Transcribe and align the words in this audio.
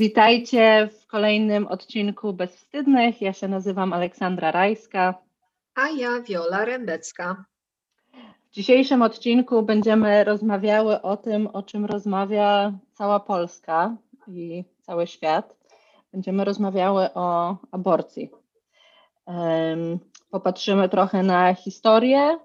Witajcie 0.00 0.88
w 1.00 1.06
kolejnym 1.06 1.66
odcinku 1.66 2.32
Bezwstydnych. 2.32 3.22
Ja 3.22 3.32
się 3.32 3.48
nazywam 3.48 3.92
Aleksandra 3.92 4.50
Rajska. 4.50 5.14
A 5.74 5.88
ja 5.88 6.20
Wiola 6.20 6.64
Rębecka. 6.64 7.44
W 8.50 8.50
dzisiejszym 8.50 9.02
odcinku 9.02 9.62
będziemy 9.62 10.24
rozmawiały 10.24 11.02
o 11.02 11.16
tym, 11.16 11.46
o 11.46 11.62
czym 11.62 11.84
rozmawia 11.84 12.72
cała 12.92 13.20
Polska 13.20 13.96
i 14.28 14.64
cały 14.80 15.06
świat. 15.06 15.56
Będziemy 16.12 16.44
rozmawiały 16.44 17.14
o 17.14 17.56
aborcji. 17.72 18.30
Popatrzymy 20.30 20.88
trochę 20.88 21.22
na 21.22 21.54
historię 21.54 22.38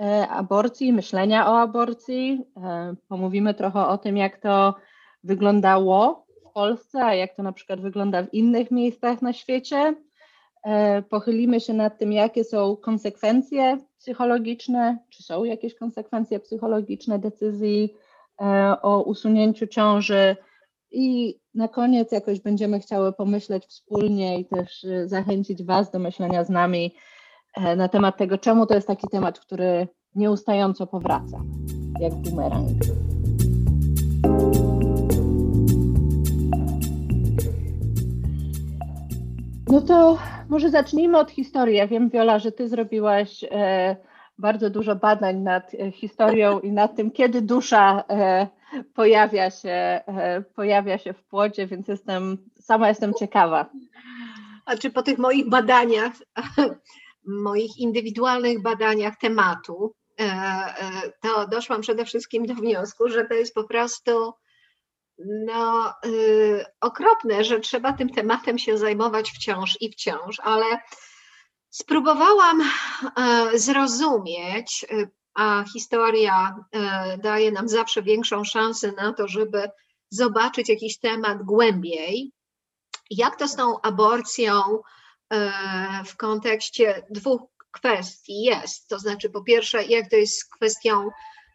e, 0.00 0.28
aborcji, 0.28 0.92
myślenia 0.92 1.50
o 1.50 1.60
aborcji. 1.60 2.44
E, 2.56 2.94
pomówimy 3.08 3.54
trochę 3.54 3.86
o 3.86 3.98
tym, 3.98 4.16
jak 4.16 4.38
to 4.38 4.74
wyglądało 5.24 6.29
w 6.50 6.52
Polsce, 6.52 7.04
a 7.04 7.14
jak 7.14 7.34
to 7.34 7.42
na 7.42 7.52
przykład 7.52 7.80
wygląda 7.80 8.22
w 8.22 8.34
innych 8.34 8.70
miejscach 8.70 9.22
na 9.22 9.32
świecie. 9.32 9.94
E, 10.64 11.02
pochylimy 11.02 11.60
się 11.60 11.74
nad 11.74 11.98
tym, 11.98 12.12
jakie 12.12 12.44
są 12.44 12.76
konsekwencje 12.76 13.78
psychologiczne, 13.98 14.98
czy 15.10 15.22
są 15.22 15.44
jakieś 15.44 15.74
konsekwencje 15.74 16.40
psychologiczne 16.40 17.18
decyzji 17.18 17.94
e, 18.40 18.74
o 18.82 19.02
usunięciu 19.02 19.66
ciąży. 19.66 20.36
I 20.90 21.38
na 21.54 21.68
koniec 21.68 22.12
jakoś 22.12 22.40
będziemy 22.40 22.80
chciały 22.80 23.12
pomyśleć 23.12 23.66
wspólnie 23.66 24.40
i 24.40 24.44
też 24.44 24.84
e, 24.84 25.08
zachęcić 25.08 25.64
Was 25.64 25.90
do 25.90 25.98
myślenia 25.98 26.44
z 26.44 26.50
nami 26.50 26.94
na 27.76 27.88
temat 27.88 28.16
tego, 28.16 28.38
czemu 28.38 28.66
to 28.66 28.74
jest 28.74 28.86
taki 28.86 29.08
temat, 29.08 29.40
który 29.40 29.88
nieustająco 30.14 30.86
powraca, 30.86 31.40
jak 32.00 32.14
bumerang. 32.14 32.70
No 39.70 39.80
to 39.80 40.18
może 40.48 40.70
zacznijmy 40.70 41.18
od 41.18 41.30
historii. 41.30 41.76
Ja 41.76 41.86
wiem, 41.86 42.10
Wiola, 42.10 42.38
że 42.38 42.52
Ty 42.52 42.68
zrobiłaś 42.68 43.44
e, 43.50 43.96
bardzo 44.38 44.70
dużo 44.70 44.96
badań 44.96 45.36
nad 45.36 45.74
e, 45.74 45.92
historią 45.92 46.60
i 46.60 46.72
nad 46.72 46.96
tym, 46.96 47.10
kiedy 47.10 47.42
dusza 47.42 48.04
e, 48.10 48.48
pojawia, 48.94 49.50
się, 49.50 50.00
pojawia 50.54 50.98
się 50.98 51.12
w 51.12 51.22
płodzie, 51.22 51.66
więc 51.66 51.88
jestem, 51.88 52.38
sama 52.60 52.88
jestem 52.88 53.14
ciekawa. 53.14 53.70
A 54.64 54.76
czy 54.76 54.90
po 54.90 55.02
tych 55.02 55.18
moich 55.18 55.48
badaniach, 55.48 56.12
moich 57.26 57.78
indywidualnych 57.78 58.62
badaniach 58.62 59.16
tematu, 59.16 59.94
to 61.22 61.46
doszłam 61.48 61.80
przede 61.80 62.04
wszystkim 62.04 62.46
do 62.46 62.54
wniosku, 62.54 63.08
że 63.08 63.24
to 63.24 63.34
jest 63.34 63.54
po 63.54 63.64
prostu 63.64 64.32
no, 65.26 65.94
y, 66.06 66.64
okropne, 66.80 67.44
że 67.44 67.60
trzeba 67.60 67.92
tym 67.92 68.08
tematem 68.08 68.58
się 68.58 68.78
zajmować 68.78 69.30
wciąż 69.30 69.78
i 69.80 69.92
wciąż, 69.92 70.40
ale 70.40 70.66
spróbowałam 71.70 72.60
e, 72.62 73.58
zrozumieć, 73.58 74.86
y, 74.92 75.10
a 75.34 75.64
historia 75.72 76.56
e, 76.72 77.18
daje 77.18 77.52
nam 77.52 77.68
zawsze 77.68 78.02
większą 78.02 78.44
szansę 78.44 78.92
na 78.92 79.12
to, 79.12 79.28
żeby 79.28 79.70
zobaczyć 80.10 80.68
jakiś 80.68 80.98
temat 80.98 81.42
głębiej. 81.42 82.32
Jak 83.10 83.36
to 83.36 83.48
z 83.48 83.56
tą 83.56 83.80
aborcją 83.80 84.62
e, 85.30 85.52
w 86.06 86.16
kontekście 86.16 87.02
dwóch 87.10 87.42
kwestii 87.70 88.42
jest? 88.42 88.88
To 88.88 88.98
znaczy, 88.98 89.30
po 89.30 89.42
pierwsze, 89.42 89.84
jak 89.84 90.10
to 90.10 90.16
jest 90.16 90.54
kwestią 90.54 91.10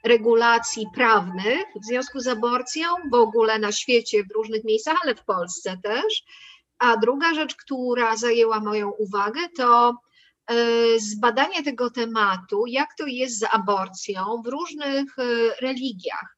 regulacji 0.05 0.87
prawnych 0.93 1.65
w 1.81 1.85
związku 1.85 2.19
z 2.19 2.27
aborcją, 2.27 2.87
w 3.11 3.13
ogóle 3.13 3.59
na 3.59 3.71
świecie, 3.71 4.23
w 4.23 4.33
różnych 4.35 4.63
miejscach, 4.63 4.97
ale 5.03 5.15
w 5.15 5.25
Polsce 5.25 5.77
też. 5.83 6.23
A 6.79 6.97
druga 6.97 7.33
rzecz, 7.33 7.55
która 7.55 8.17
zajęła 8.17 8.59
moją 8.59 8.91
uwagę, 8.91 9.39
to 9.57 9.93
e, 10.47 10.55
zbadanie 10.99 11.63
tego 11.63 11.89
tematu, 11.91 12.65
jak 12.67 12.89
to 12.97 13.05
jest 13.07 13.39
z 13.39 13.43
aborcją 13.51 14.41
w 14.45 14.47
różnych 14.47 15.19
e, 15.19 15.23
religiach 15.61 16.34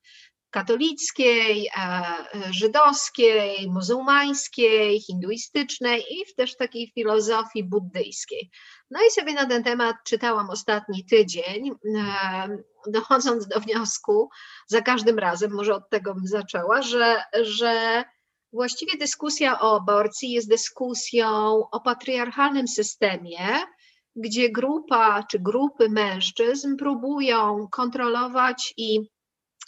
katolickiej, 0.50 1.68
e, 1.78 2.14
żydowskiej, 2.52 3.70
muzułmańskiej, 3.70 5.02
hinduistycznej 5.02 6.04
i 6.10 6.36
też 6.36 6.56
takiej 6.56 6.92
filozofii 6.96 7.64
buddyjskiej. 7.64 8.50
No 8.92 9.00
i 9.08 9.12
sobie 9.12 9.34
na 9.34 9.46
ten 9.46 9.64
temat 9.64 9.96
czytałam 10.06 10.50
ostatni 10.50 11.06
tydzień, 11.06 11.72
dochodząc 12.88 13.48
do 13.48 13.60
wniosku 13.60 14.30
za 14.68 14.82
każdym 14.82 15.20
razem, 15.20 15.52
może 15.52 15.76
od 15.76 15.90
tego 15.90 16.14
bym 16.16 16.28
zaczęła, 16.28 16.82
że, 16.82 17.24
że 17.42 18.04
właściwie 18.54 18.98
dyskusja 18.98 19.60
o 19.60 19.76
aborcji 19.76 20.32
jest 20.32 20.50
dyskusją 20.50 21.30
o 21.72 21.80
patriarchalnym 21.80 22.68
systemie, 22.68 23.60
gdzie 24.16 24.50
grupa 24.50 25.24
czy 25.24 25.40
grupy 25.40 25.90
mężczyzn 25.90 26.76
próbują 26.76 27.68
kontrolować 27.72 28.74
i 28.78 29.10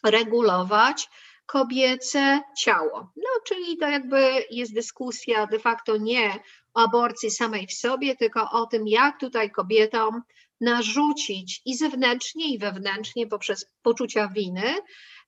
regulować 0.03 1.09
kobiece 1.45 2.39
ciało. 2.57 3.11
No, 3.15 3.29
czyli 3.47 3.77
to 3.77 3.87
jakby 3.87 4.45
jest 4.51 4.73
dyskusja 4.73 5.47
de 5.47 5.59
facto 5.59 5.97
nie 5.97 6.39
o 6.73 6.79
aborcji 6.81 7.31
samej 7.31 7.67
w 7.67 7.73
sobie, 7.73 8.15
tylko 8.15 8.51
o 8.51 8.65
tym, 8.65 8.87
jak 8.87 9.19
tutaj 9.19 9.51
kobietom 9.51 10.21
narzucić 10.61 11.61
i 11.65 11.77
zewnętrznie, 11.77 12.53
i 12.53 12.59
wewnętrznie 12.59 13.27
poprzez 13.27 13.65
poczucia 13.81 14.27
winy 14.27 14.75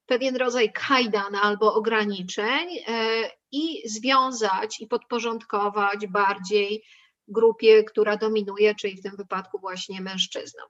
pewien 0.06 0.36
rodzaj 0.36 0.72
kajdan 0.74 1.36
albo 1.36 1.74
ograniczeń 1.74 2.68
e, 2.88 3.30
i 3.52 3.90
związać 3.90 4.82
i 4.82 4.88
podporządkować 4.88 6.08
bardziej 6.08 6.84
grupie, 7.28 7.84
która 7.84 8.18
dominuje, 8.18 8.76
czyli 8.76 8.98
w 8.98 9.04
tym 9.04 9.16
wypadku 9.16 9.60
właśnie 9.60 10.02
mężczyznom. 10.02 10.68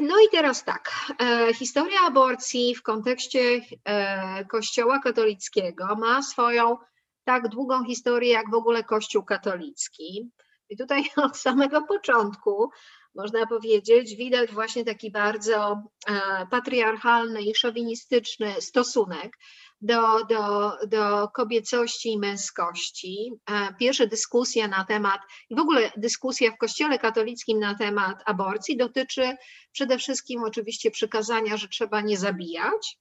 No 0.00 0.14
i 0.26 0.28
teraz 0.30 0.64
tak, 0.64 0.90
e, 1.20 1.54
historia 1.54 2.00
aborcji 2.06 2.74
w 2.74 2.82
kontekście 2.82 3.60
e, 3.84 4.44
Kościoła 4.44 4.98
katolickiego 4.98 5.96
ma 5.96 6.22
swoją 6.22 6.76
tak 7.24 7.48
długą 7.48 7.84
historię 7.84 8.32
jak 8.32 8.50
w 8.50 8.54
ogóle 8.54 8.84
Kościół 8.84 9.24
katolicki. 9.24 10.30
I 10.68 10.76
tutaj 10.76 11.02
od 11.26 11.36
samego 11.36 11.82
początku 11.82 12.70
można 13.16 13.46
powiedzieć, 13.46 14.16
widać 14.16 14.50
właśnie 14.50 14.84
taki 14.84 15.10
bardzo 15.10 15.82
e, 16.08 16.46
patriarchalny 16.50 17.42
i 17.42 17.54
szowinistyczny 17.54 18.54
stosunek 18.60 19.38
do, 19.80 20.24
do, 20.24 20.72
do 20.86 21.28
kobiecości 21.28 22.12
i 22.12 22.18
męskości. 22.18 23.32
E, 23.50 23.74
pierwsza 23.78 24.06
dyskusja 24.06 24.68
na 24.68 24.84
temat, 24.84 25.20
i 25.50 25.56
w 25.56 25.58
ogóle 25.58 25.92
dyskusja 25.96 26.50
w 26.50 26.58
Kościele 26.58 26.98
katolickim 26.98 27.60
na 27.60 27.74
temat 27.74 28.22
aborcji 28.26 28.76
dotyczy 28.76 29.36
przede 29.72 29.98
wszystkim 29.98 30.44
oczywiście 30.44 30.90
przykazania, 30.90 31.56
że 31.56 31.68
trzeba 31.68 32.00
nie 32.00 32.18
zabijać, 32.18 32.98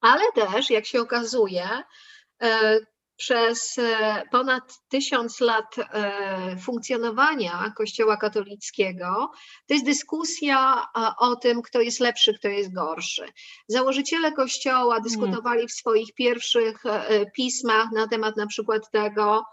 ale 0.00 0.32
też, 0.34 0.70
jak 0.70 0.86
się 0.86 1.00
okazuje, 1.00 1.68
e, 2.42 2.78
przez 3.16 3.78
e, 3.78 4.22
ponad 4.30 4.62
tysiąc 4.88 5.40
lat 5.40 5.76
e, 5.78 6.56
funkcjonowania 6.56 7.72
Kościoła 7.76 8.16
katolickiego, 8.16 9.30
to 9.66 9.74
jest 9.74 9.86
dyskusja 9.86 10.86
o 11.18 11.36
tym, 11.36 11.62
kto 11.62 11.80
jest 11.80 12.00
lepszy, 12.00 12.34
kto 12.34 12.48
jest 12.48 12.74
gorszy. 12.74 13.26
Założyciele 13.68 14.32
Kościoła 14.32 14.94
hmm. 14.94 15.02
dyskutowali 15.02 15.68
w 15.68 15.72
swoich 15.72 16.14
pierwszych 16.14 16.86
e, 16.86 17.30
pismach 17.30 17.92
na 17.92 18.08
temat 18.08 18.36
na 18.36 18.46
przykład 18.46 18.90
tego, 18.90 19.44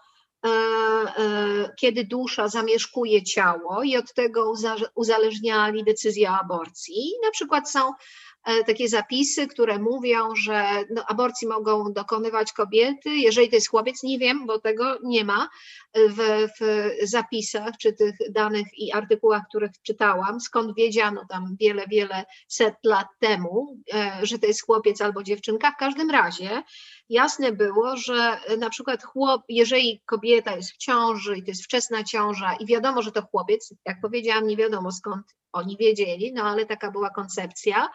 kiedy 1.80 2.04
dusza 2.04 2.48
zamieszkuje 2.48 3.24
ciało 3.24 3.84
i 3.84 3.98
od 3.98 4.14
tego 4.14 4.54
uzależniali 4.96 5.84
decyzję 5.84 6.32
o 6.32 6.40
aborcji. 6.40 7.12
Na 7.26 7.32
przykład 7.32 7.72
są 7.72 7.80
E, 7.80 8.33
takie 8.68 8.90
zapisy, 8.90 9.48
które 9.48 9.80
mówią, 9.80 10.36
że 10.36 10.66
no, 10.90 11.06
aborcji 11.08 11.48
mogą 11.48 11.94
dokonywać 11.94 12.54
kobiety, 12.54 13.10
jeżeli 13.10 13.50
to 13.50 13.56
jest 13.56 13.70
chłopiec, 13.70 14.04
nie 14.04 14.20
wiem, 14.20 14.46
bo 14.46 14.60
tego 14.60 14.98
nie 15.04 15.26
ma 15.26 15.50
w, 15.96 16.48
w 16.60 16.90
zapisach 17.04 17.78
czy 17.82 17.94
tych 17.94 18.16
danych 18.32 18.68
i 18.78 18.94
artykułach, 18.94 19.44
których 19.50 19.72
czytałam, 19.82 20.42
skąd 20.42 20.76
wiedziano 20.76 21.26
tam 21.30 21.56
wiele, 21.60 21.88
wiele 21.88 22.26
set 22.48 22.76
lat 22.84 23.08
temu, 23.20 23.78
e, 23.94 24.20
że 24.24 24.40
to 24.40 24.48
jest 24.48 24.66
chłopiec 24.66 25.02
albo 25.02 25.24
dziewczynka. 25.24 25.72
W 25.72 25.80
każdym 25.80 26.10
razie 26.10 26.64
jasne 27.10 27.52
było, 27.52 27.98
że 27.98 28.38
na 28.58 28.70
przykład 28.70 29.04
chłop, 29.04 29.42
jeżeli 29.50 30.02
kobieta 30.06 30.56
jest 30.56 30.72
w 30.72 30.78
ciąży 30.78 31.38
i 31.38 31.44
to 31.44 31.52
jest 31.52 31.64
wczesna 31.64 32.04
ciąża 32.04 32.54
i 32.60 32.66
wiadomo, 32.66 33.02
że 33.02 33.12
to 33.12 33.22
chłopiec, 33.22 33.74
jak 33.86 34.02
powiedziałam, 34.02 34.48
nie 34.48 34.58
wiadomo 34.58 34.92
skąd 34.92 35.26
oni 35.54 35.78
wiedzieli, 35.78 36.34
no 36.34 36.44
ale 36.44 36.66
taka 36.66 36.92
była 36.92 37.10
koncepcja, 37.10 37.90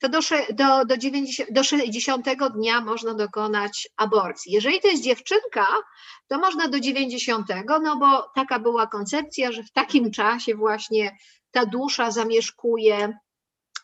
to 0.00 0.08
do, 0.08 0.18
do, 0.52 0.84
do, 0.84 0.96
90, 0.96 1.50
do 1.52 1.64
60 1.64 2.26
dnia 2.54 2.80
można 2.80 3.14
dokonać 3.14 3.88
aborcji. 3.96 4.52
Jeżeli 4.52 4.80
to 4.80 4.88
jest 4.88 5.02
dziewczynka, 5.02 5.66
to 6.28 6.38
można 6.38 6.68
do 6.68 6.80
90, 6.80 7.46
no 7.82 7.96
bo 7.96 8.30
taka 8.34 8.58
była 8.58 8.86
koncepcja, 8.86 9.52
że 9.52 9.62
w 9.62 9.72
takim 9.72 10.10
czasie 10.10 10.54
właśnie 10.54 11.16
ta 11.50 11.66
dusza 11.66 12.10
zamieszkuje. 12.10 13.18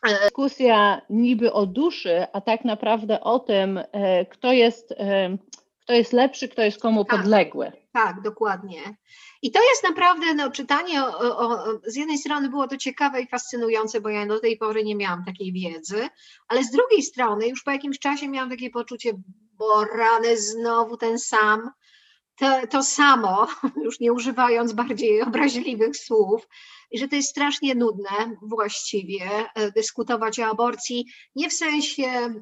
E, 0.07 0.19
Dyskusja 0.23 1.01
niby 1.09 1.53
o 1.53 1.65
duszy, 1.65 2.25
a 2.33 2.41
tak 2.41 2.65
naprawdę 2.65 3.21
o 3.21 3.39
tym, 3.39 3.77
e, 3.91 4.25
kto 4.25 4.51
jest, 4.51 4.91
e, 4.91 5.37
kto 5.87 5.93
jest 5.93 6.13
lepszy, 6.13 6.47
kto 6.47 6.61
jest 6.61 6.81
komu 6.81 7.05
Tak. 7.05 7.17
podległy. 7.17 7.71
Tak, 7.93 8.21
dokładnie. 8.21 8.97
I 9.41 9.51
to 9.51 9.59
jest 9.69 9.83
naprawdę 9.83 10.33
no, 10.33 10.51
czytanie, 10.51 11.03
o, 11.03 11.37
o, 11.37 11.65
z 11.85 11.95
jednej 11.95 12.17
strony 12.17 12.49
było 12.49 12.67
to 12.67 12.77
ciekawe 12.77 13.21
i 13.21 13.27
fascynujące, 13.27 14.01
bo 14.01 14.09
ja 14.09 14.25
do 14.25 14.39
tej 14.39 14.57
pory 14.57 14.83
nie 14.83 14.95
miałam 14.95 15.25
takiej 15.25 15.53
wiedzy, 15.53 16.07
ale 16.47 16.63
z 16.63 16.71
drugiej 16.71 17.03
strony 17.03 17.47
już 17.47 17.63
po 17.63 17.71
jakimś 17.71 17.99
czasie 17.99 18.27
miałam 18.27 18.49
takie 18.49 18.69
poczucie, 18.69 19.13
bo 19.53 19.85
rany 19.85 20.37
znowu 20.37 20.97
ten 20.97 21.19
sam, 21.19 21.71
to, 22.35 22.67
to 22.69 22.83
samo, 22.83 23.47
już 23.85 23.99
nie 23.99 24.13
używając 24.13 24.73
bardziej 24.73 25.21
obraźliwych 25.21 25.97
słów, 25.97 26.47
i 26.91 26.99
że 26.99 27.07
to 27.07 27.15
jest 27.15 27.29
strasznie 27.29 27.75
nudne 27.75 28.37
właściwie 28.41 29.25
e, 29.55 29.71
dyskutować 29.71 30.39
o 30.39 30.45
aborcji, 30.45 31.05
nie 31.35 31.49
w 31.49 31.53
sensie 31.53 32.33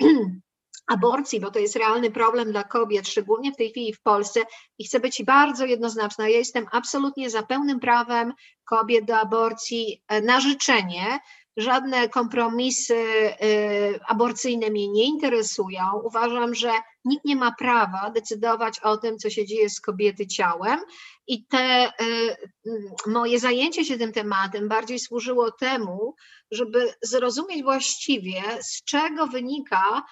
aborcji, 0.86 1.40
bo 1.40 1.50
to 1.50 1.58
jest 1.58 1.76
realny 1.76 2.10
problem 2.10 2.52
dla 2.52 2.64
kobiet, 2.64 3.08
szczególnie 3.08 3.52
w 3.52 3.56
tej 3.56 3.70
chwili 3.70 3.92
w 3.92 4.02
Polsce. 4.02 4.40
I 4.78 4.84
chcę 4.84 5.00
być 5.00 5.22
bardzo 5.22 5.66
jednoznaczna. 5.66 6.28
Ja 6.28 6.38
jestem 6.38 6.66
absolutnie 6.72 7.30
za 7.30 7.42
pełnym 7.42 7.80
prawem 7.80 8.32
kobiet 8.64 9.04
do 9.04 9.16
aborcji 9.16 10.02
e, 10.08 10.20
na 10.20 10.40
życzenie. 10.40 11.18
Żadne 11.56 12.08
kompromisy 12.08 12.94
e, 12.94 13.34
aborcyjne 14.06 14.70
mnie 14.70 14.88
nie 14.88 15.04
interesują. 15.04 15.82
Uważam, 16.04 16.54
że 16.54 16.72
nikt 17.04 17.24
nie 17.24 17.36
ma 17.36 17.54
prawa 17.58 18.10
decydować 18.10 18.80
o 18.80 18.96
tym, 18.96 19.18
co 19.18 19.30
się 19.30 19.46
dzieje 19.46 19.70
z 19.70 19.80
kobiety 19.80 20.26
ciałem. 20.26 20.80
I 21.26 21.46
te 21.46 21.58
e, 21.58 21.92
moje 23.06 23.38
zajęcie 23.40 23.84
się 23.84 23.98
tym 23.98 24.12
tematem 24.12 24.68
bardziej 24.68 24.98
służyło 24.98 25.50
temu, 25.50 26.14
żeby 26.50 26.94
zrozumieć 27.02 27.62
właściwie, 27.62 28.42
z 28.60 28.84
czego 28.84 29.26
wynika 29.26 30.02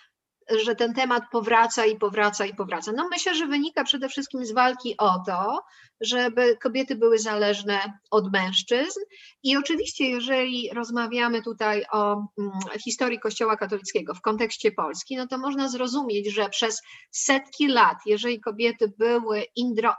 że 0.64 0.74
ten 0.74 0.94
temat 0.94 1.22
powraca 1.32 1.86
i 1.86 1.96
powraca 1.96 2.46
i 2.46 2.54
powraca? 2.54 2.92
No 2.92 3.08
myślę, 3.08 3.34
że 3.34 3.46
wynika 3.46 3.84
przede 3.84 4.08
wszystkim 4.08 4.44
z 4.44 4.52
walki 4.52 4.94
o 4.98 5.22
to, 5.26 5.62
żeby 6.00 6.56
kobiety 6.56 6.96
były 6.96 7.18
zależne 7.18 7.98
od 8.10 8.32
mężczyzn. 8.32 9.00
I 9.42 9.56
oczywiście, 9.56 10.04
jeżeli 10.08 10.70
rozmawiamy 10.72 11.42
tutaj 11.42 11.84
o 11.92 12.26
mm, 12.38 12.52
historii 12.84 13.20
Kościoła 13.20 13.56
katolickiego 13.56 14.14
w 14.14 14.20
kontekście 14.20 14.72
Polski, 14.72 15.16
no 15.16 15.26
to 15.26 15.38
można 15.38 15.68
zrozumieć, 15.68 16.34
że 16.34 16.48
przez 16.48 16.82
setki 17.10 17.68
lat, 17.68 17.96
jeżeli 18.06 18.40
kobiety 18.40 18.92
były 18.98 19.44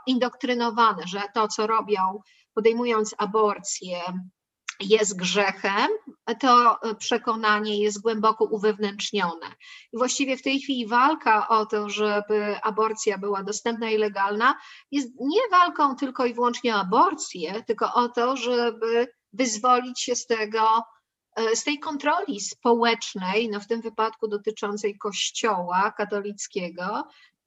indoktrynowane, 0.06 1.02
że 1.06 1.22
to, 1.34 1.48
co 1.48 1.66
robią, 1.66 2.20
podejmując 2.54 3.14
aborcję, 3.18 3.98
jest 4.80 5.16
grzechem, 5.16 5.88
to 6.40 6.78
przekonanie 6.98 7.82
jest 7.82 8.00
głęboko 8.00 8.44
uwewnętrznione. 8.44 9.46
I 9.92 9.98
właściwie 9.98 10.36
w 10.36 10.42
tej 10.42 10.60
chwili 10.60 10.86
walka 10.86 11.48
o 11.48 11.66
to, 11.66 11.90
żeby 11.90 12.56
aborcja 12.62 13.18
była 13.18 13.42
dostępna 13.42 13.90
i 13.90 13.98
legalna, 13.98 14.54
jest 14.90 15.08
nie 15.20 15.40
walką 15.50 15.96
tylko 15.96 16.26
i 16.26 16.34
wyłącznie 16.34 16.76
o 16.76 16.80
aborcję, 16.80 17.62
tylko 17.62 17.94
o 17.94 18.08
to, 18.08 18.36
żeby 18.36 19.08
wyzwolić 19.32 20.00
się 20.00 20.16
z 20.16 20.26
tego, 20.26 20.82
z 21.54 21.64
tej 21.64 21.78
kontroli 21.78 22.40
społecznej, 22.40 23.48
no 23.48 23.60
w 23.60 23.66
tym 23.66 23.80
wypadku 23.80 24.28
dotyczącej 24.28 24.98
Kościoła 24.98 25.92
katolickiego, 25.96 27.04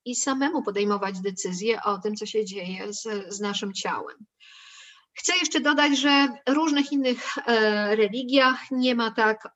i 0.07 0.15
samemu 0.15 0.63
podejmować 0.63 1.21
decyzje 1.21 1.83
o 1.83 1.97
tym, 1.97 2.15
co 2.15 2.25
się 2.25 2.45
dzieje 2.45 2.93
z, 2.93 3.33
z 3.33 3.39
naszym 3.39 3.73
ciałem. 3.73 4.25
Chcę 5.17 5.33
jeszcze 5.39 5.59
dodać, 5.59 5.99
że 5.99 6.27
w 6.47 6.53
różnych 6.53 6.91
innych 6.91 7.37
e, 7.37 7.95
religiach 7.95 8.71
nie 8.71 8.95
ma 8.95 9.11
tak 9.11 9.53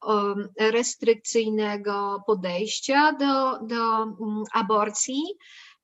restrykcyjnego 0.59 2.23
podejścia 2.27 3.11
do, 3.11 3.59
do 3.67 4.03
mm, 4.03 4.43
aborcji. 4.53 5.23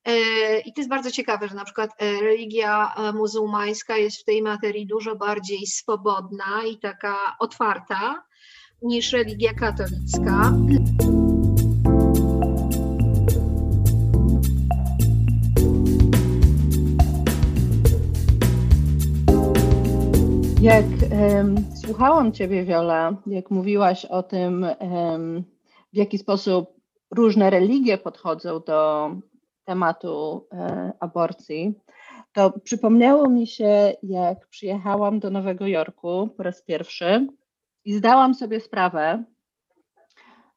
E, 0.04 0.60
I 0.60 0.72
to 0.72 0.80
jest 0.80 0.90
bardzo 0.90 1.10
ciekawe, 1.10 1.48
że 1.48 1.54
na 1.54 1.64
przykład 1.64 1.90
e, 1.98 2.20
religia 2.20 2.94
muzułmańska 3.14 3.96
jest 3.96 4.20
w 4.20 4.24
tej 4.24 4.42
materii 4.42 4.86
dużo 4.86 5.16
bardziej 5.16 5.66
swobodna 5.66 6.62
i 6.72 6.78
taka 6.78 7.36
otwarta 7.38 8.22
niż 8.82 9.12
religia 9.12 9.54
katolicka. 9.54 10.52
Jak 20.62 20.84
um, 21.10 21.56
słuchałam 21.86 22.32
Ciebie, 22.32 22.64
Wiola, 22.64 23.16
jak 23.26 23.50
mówiłaś 23.50 24.04
o 24.04 24.22
tym, 24.22 24.66
um, 24.80 25.44
w 25.92 25.96
jaki 25.96 26.18
sposób 26.18 26.80
różne 27.10 27.50
religie 27.50 27.98
podchodzą 27.98 28.60
do 28.60 29.10
tematu 29.64 30.46
um, 30.50 30.92
aborcji, 31.00 31.74
to 32.32 32.52
przypomniało 32.64 33.28
mi 33.28 33.46
się, 33.46 33.92
jak 34.02 34.46
przyjechałam 34.46 35.20
do 35.20 35.30
Nowego 35.30 35.66
Jorku 35.66 36.28
po 36.36 36.42
raz 36.42 36.62
pierwszy 36.62 37.26
i 37.84 37.92
zdałam 37.92 38.34
sobie 38.34 38.60
sprawę, 38.60 39.24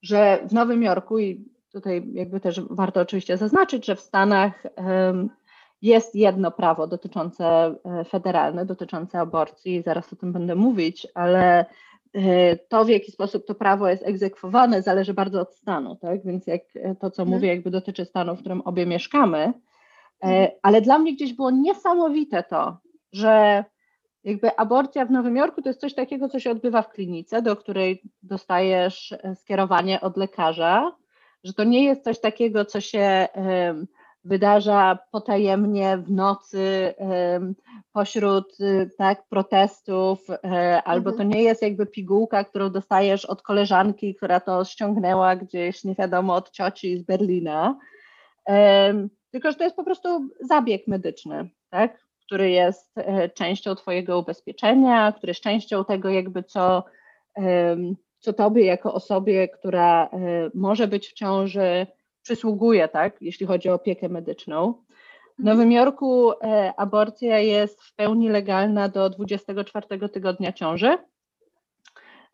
że 0.01 0.39
w 0.49 0.53
Nowym 0.53 0.83
Jorku, 0.83 1.19
i 1.19 1.45
tutaj 1.71 2.03
jakby 2.13 2.39
też 2.39 2.61
warto 2.69 3.01
oczywiście 3.01 3.37
zaznaczyć, 3.37 3.85
że 3.85 3.95
w 3.95 4.01
Stanach 4.01 4.63
jest 5.81 6.15
jedno 6.15 6.51
prawo 6.51 6.87
dotyczące 6.87 7.45
e, 7.45 8.03
federalne, 8.03 8.65
dotyczące 8.65 9.19
aborcji, 9.19 9.81
zaraz 9.81 10.13
o 10.13 10.15
tym 10.15 10.33
będę 10.33 10.55
mówić, 10.55 11.07
ale 11.13 11.65
e, 12.13 12.55
to, 12.55 12.85
w 12.85 12.89
jaki 12.89 13.11
sposób 13.11 13.45
to 13.45 13.55
prawo 13.55 13.87
jest 13.87 14.03
egzekwowane, 14.03 14.81
zależy 14.81 15.13
bardzo 15.13 15.41
od 15.41 15.55
stanu, 15.55 15.95
tak? 15.95 16.25
Więc 16.25 16.47
jak 16.47 16.61
e, 16.75 16.95
to, 16.95 17.11
co 17.11 17.21
mhm. 17.21 17.37
mówię, 17.37 17.47
jakby 17.47 17.71
dotyczy 17.71 18.05
stanu, 18.05 18.35
w 18.35 18.39
którym 18.39 18.61
obie 18.61 18.85
mieszkamy, 18.85 19.53
mhm. 20.21 20.49
ale 20.61 20.81
dla 20.81 20.99
mnie 20.99 21.13
gdzieś 21.13 21.33
było 21.33 21.51
niesamowite 21.51 22.43
to, 22.43 22.77
że 23.13 23.65
jakby 24.23 24.55
aborcja 24.57 25.05
w 25.05 25.11
Nowym 25.11 25.35
Jorku 25.35 25.61
to 25.61 25.69
jest 25.69 25.81
coś 25.81 25.93
takiego, 25.93 26.29
co 26.29 26.39
się 26.39 26.51
odbywa 26.51 26.81
w 26.81 26.89
klinice, 26.89 27.41
do 27.41 27.55
której 27.55 28.01
dostajesz 28.23 29.15
skierowanie 29.35 30.01
od 30.01 30.17
lekarza, 30.17 30.91
że 31.43 31.53
to 31.53 31.63
nie 31.63 31.83
jest 31.83 32.03
coś 32.03 32.19
takiego, 32.19 32.65
co 32.65 32.81
się 32.81 33.27
wydarza 34.23 34.99
potajemnie 35.11 35.97
w 35.97 36.11
nocy 36.11 36.93
pośród 37.93 38.59
y, 38.59 38.89
tak, 38.97 39.27
protestów, 39.29 40.27
e, 40.29 40.83
albo 40.83 41.11
to 41.11 41.23
mhm. 41.23 41.29
nie 41.29 41.43
jest 41.43 41.61
jakby 41.61 41.85
pigułka, 41.85 42.43
którą 42.43 42.69
dostajesz 42.69 43.25
od 43.25 43.41
koleżanki, 43.41 44.15
która 44.15 44.39
to 44.39 44.65
ściągnęła 44.65 45.35
gdzieś, 45.35 45.83
nie 45.83 45.95
wiadomo, 45.95 46.35
od 46.35 46.51
cioci 46.51 46.97
z 46.97 47.03
Berlina, 47.03 47.79
tylko 49.31 49.51
że 49.51 49.57
to 49.57 49.63
jest 49.63 49.75
po 49.75 49.83
prostu 49.83 50.29
zabieg 50.41 50.87
medyczny, 50.87 51.49
tak, 51.69 52.05
który 52.25 52.51
jest 52.51 52.97
e, 52.97 53.29
częścią 53.29 53.75
Twojego 53.75 54.19
ubezpieczenia, 54.19 55.11
który 55.11 55.31
jest 55.31 55.43
częścią 55.43 55.85
tego 55.85 56.09
jakby 56.09 56.43
co, 56.43 56.83
co 58.19 58.33
Tobie 58.33 58.65
jako 58.65 58.93
osobie, 58.93 59.47
która 59.47 60.05
e, 60.05 60.09
może 60.53 60.87
być 60.87 61.07
w 61.07 61.13
ciąży, 61.13 61.87
przysługuje, 62.21 62.87
tak, 62.87 63.21
jeśli 63.21 63.45
chodzi 63.45 63.69
o 63.69 63.73
opiekę 63.73 64.09
medyczną. 64.09 64.73
W 65.39 65.43
Nowym 65.43 65.71
Jorku 65.71 66.31
e, 66.31 66.73
aborcja 66.77 67.39
jest 67.39 67.81
w 67.81 67.95
pełni 67.95 68.29
legalna 68.29 68.89
do 68.89 69.09
24 69.09 70.09
tygodnia 70.09 70.53
ciąży. 70.53 70.97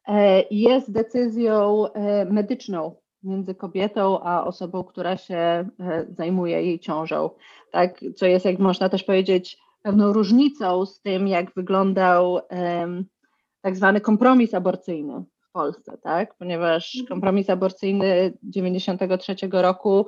E, 0.08 0.44
jest 0.51 0.91
decyzją 0.91 1.86
e, 1.94 2.25
medyczną 2.25 2.96
między 3.24 3.56
kobietą 3.56 4.24
a 4.24 4.44
osobą, 4.44 4.84
która 4.84 5.17
się 5.17 5.70
zajmuje 6.10 6.63
jej 6.63 6.79
ciążą. 6.79 7.29
Tak, 7.72 8.00
co 8.15 8.25
jest, 8.25 8.46
jak 8.46 8.60
można 8.60 8.89
też 8.89 9.03
powiedzieć, 9.03 9.58
pewną 9.84 10.13
różnicą 10.13 10.86
z 10.86 11.01
tym, 11.01 11.27
jak 11.27 11.53
wyglądał 11.53 12.39
tak 13.62 13.75
zwany 13.75 14.01
kompromis 14.01 14.53
aborcyjny. 14.53 15.24
Polsce, 15.51 15.98
tak? 15.98 16.36
Ponieważ 16.36 16.96
mhm. 16.96 17.08
kompromis 17.08 17.50
aborcyjny 17.50 18.34
93 18.44 19.36
roku 19.51 20.06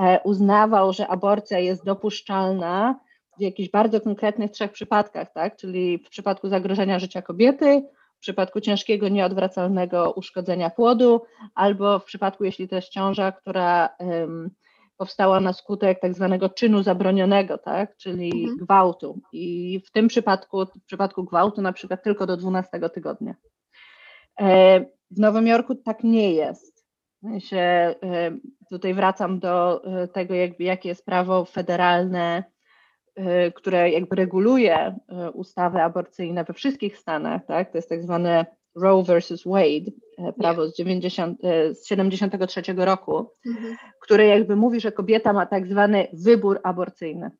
e, 0.00 0.20
uznawał, 0.24 0.92
że 0.92 1.08
aborcja 1.08 1.58
jest 1.58 1.84
dopuszczalna 1.84 3.00
w 3.38 3.40
jakichś 3.40 3.70
bardzo 3.70 4.00
konkretnych 4.00 4.50
trzech 4.50 4.72
przypadkach, 4.72 5.32
tak? 5.32 5.56
Czyli 5.56 5.98
w 5.98 6.08
przypadku 6.08 6.48
zagrożenia 6.48 6.98
życia 6.98 7.22
kobiety, 7.22 7.82
w 8.16 8.20
przypadku 8.20 8.60
ciężkiego, 8.60 9.08
nieodwracalnego 9.08 10.12
uszkodzenia 10.12 10.70
płodu, 10.70 11.22
albo 11.54 11.98
w 11.98 12.04
przypadku, 12.04 12.44
jeśli 12.44 12.68
to 12.68 12.76
jest 12.76 12.88
ciąża, 12.88 13.32
która 13.32 13.88
um, 13.98 14.50
powstała 14.96 15.40
na 15.40 15.52
skutek 15.52 16.00
tak 16.00 16.14
zwanego 16.14 16.48
czynu 16.48 16.82
zabronionego, 16.82 17.58
tak? 17.58 17.96
czyli 17.96 18.32
mhm. 18.40 18.56
gwałtu. 18.56 19.20
I 19.32 19.80
w 19.86 19.90
tym 19.90 20.08
przypadku, 20.08 20.66
w 20.66 20.84
przypadku 20.86 21.24
gwałtu 21.24 21.62
na 21.62 21.72
przykład 21.72 22.02
tylko 22.02 22.26
do 22.26 22.36
12 22.36 22.90
tygodnia. 22.94 23.34
E, 24.40 24.80
w 25.10 25.18
Nowym 25.18 25.46
Jorku 25.46 25.74
tak 25.74 26.04
nie 26.04 26.32
jest. 26.32 26.86
Się, 27.38 27.56
e, 27.56 27.94
tutaj 28.70 28.94
wracam 28.94 29.38
do 29.38 29.84
e, 29.84 30.08
tego, 30.08 30.34
jakby, 30.34 30.64
jakie 30.64 30.88
jest 30.88 31.04
prawo 31.04 31.44
federalne, 31.44 32.44
które 33.54 33.90
jakby 33.90 34.16
reguluje 34.16 34.98
ustawy 35.34 35.82
aborcyjne 35.82 36.44
we 36.44 36.54
wszystkich 36.54 36.98
stanach, 36.98 37.46
tak? 37.46 37.70
To 37.72 37.78
jest 37.78 37.88
tak 37.88 38.02
zwany 38.02 38.46
Roe 38.74 39.02
versus 39.02 39.44
Wade, 39.44 39.90
prawo 40.38 40.68
z, 40.68 40.76
90, 40.76 41.40
z 41.72 41.86
73 41.88 42.62
roku, 42.76 43.30
mhm. 43.46 43.76
które 44.02 44.26
jakby 44.26 44.56
mówi, 44.56 44.80
że 44.80 44.92
kobieta 44.92 45.32
ma 45.32 45.46
tak 45.46 45.66
zwany 45.66 46.08
wybór 46.12 46.60
aborcyjny. 46.62 47.30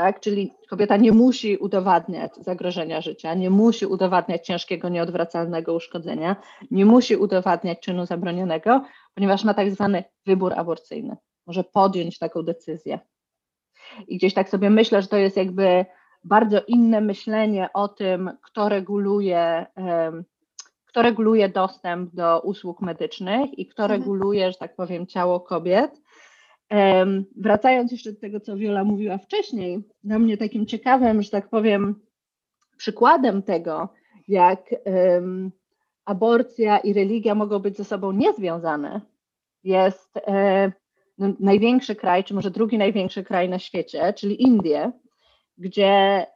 Tak? 0.00 0.20
Czyli 0.20 0.52
kobieta 0.68 0.96
nie 0.96 1.12
musi 1.12 1.56
udowadniać 1.56 2.36
zagrożenia 2.36 3.00
życia, 3.00 3.34
nie 3.34 3.50
musi 3.50 3.86
udowadniać 3.86 4.46
ciężkiego, 4.46 4.88
nieodwracalnego 4.88 5.74
uszkodzenia, 5.74 6.36
nie 6.70 6.86
musi 6.86 7.16
udowadniać 7.16 7.80
czynu 7.80 8.06
zabronionego, 8.06 8.84
ponieważ 9.14 9.44
ma 9.44 9.54
tak 9.54 9.70
zwany 9.70 10.04
wybór 10.26 10.52
aborcyjny. 10.56 11.16
Może 11.46 11.64
podjąć 11.64 12.18
taką 12.18 12.42
decyzję. 12.42 12.98
I 14.08 14.16
gdzieś 14.16 14.34
tak 14.34 14.48
sobie 14.48 14.70
myślę, 14.70 15.02
że 15.02 15.08
to 15.08 15.16
jest 15.16 15.36
jakby 15.36 15.86
bardzo 16.24 16.60
inne 16.66 17.00
myślenie 17.00 17.68
o 17.74 17.88
tym, 17.88 18.30
kto 18.42 18.68
reguluje, 18.68 19.66
kto 20.86 21.02
reguluje 21.02 21.48
dostęp 21.48 22.14
do 22.14 22.40
usług 22.40 22.80
medycznych 22.80 23.58
i 23.58 23.66
kto 23.66 23.82
mhm. 23.82 24.00
reguluje, 24.00 24.52
że 24.52 24.58
tak 24.58 24.76
powiem, 24.76 25.06
ciało 25.06 25.40
kobiet. 25.40 26.00
Wracając 27.36 27.92
jeszcze 27.92 28.12
do 28.12 28.20
tego, 28.20 28.40
co 28.40 28.56
Wiola 28.56 28.84
mówiła 28.84 29.18
wcześniej, 29.18 29.82
dla 30.04 30.18
mnie 30.18 30.36
takim 30.36 30.66
ciekawym, 30.66 31.22
że 31.22 31.30
tak 31.30 31.48
powiem, 31.48 32.00
przykładem 32.76 33.42
tego, 33.42 33.88
jak 34.28 34.60
aborcja 36.04 36.78
i 36.78 36.92
religia 36.92 37.34
mogą 37.34 37.58
być 37.58 37.76
ze 37.76 37.84
sobą 37.84 38.12
niezwiązane, 38.12 39.00
jest 39.64 40.16
e, 40.16 40.72
no, 41.18 41.34
największy 41.40 41.94
kraj, 41.94 42.24
czy 42.24 42.34
może 42.34 42.50
drugi 42.50 42.78
największy 42.78 43.24
kraj 43.24 43.48
na 43.48 43.58
świecie, 43.58 44.12
czyli 44.12 44.42
Indie, 44.42 44.92
gdzie 45.58 46.26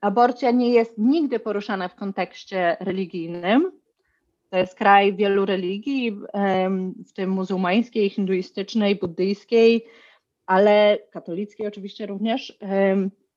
aborcja 0.00 0.50
nie 0.50 0.70
jest 0.70 0.98
nigdy 0.98 1.40
poruszana 1.40 1.88
w 1.88 1.94
kontekście 1.94 2.76
religijnym. 2.80 3.81
To 4.52 4.58
jest 4.58 4.74
kraj 4.74 5.14
wielu 5.14 5.46
religii, 5.46 6.20
w 7.06 7.12
tym 7.12 7.30
muzułmańskiej, 7.30 8.10
hinduistycznej, 8.10 8.96
buddyjskiej, 8.96 9.86
ale 10.46 10.98
katolickiej 11.10 11.66
oczywiście 11.66 12.06
również. 12.06 12.58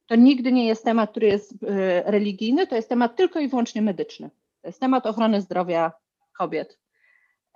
To 0.06 0.16
nigdy 0.16 0.52
nie 0.52 0.68
jest 0.68 0.84
temat, 0.84 1.12
który 1.12 1.28
jest 1.28 1.64
e, 1.64 2.12
religijny, 2.12 2.68
to 2.68 2.76
jest 2.76 2.90
temat 2.90 3.16
tylko 3.16 3.40
i 3.40 3.48
wyłącznie 3.48 3.82
medyczny. 3.82 4.30
To 4.62 4.68
jest 4.68 4.80
temat 4.80 5.06
ochrony 5.06 5.42
zdrowia 5.42 5.92
kobiet. 6.38 6.80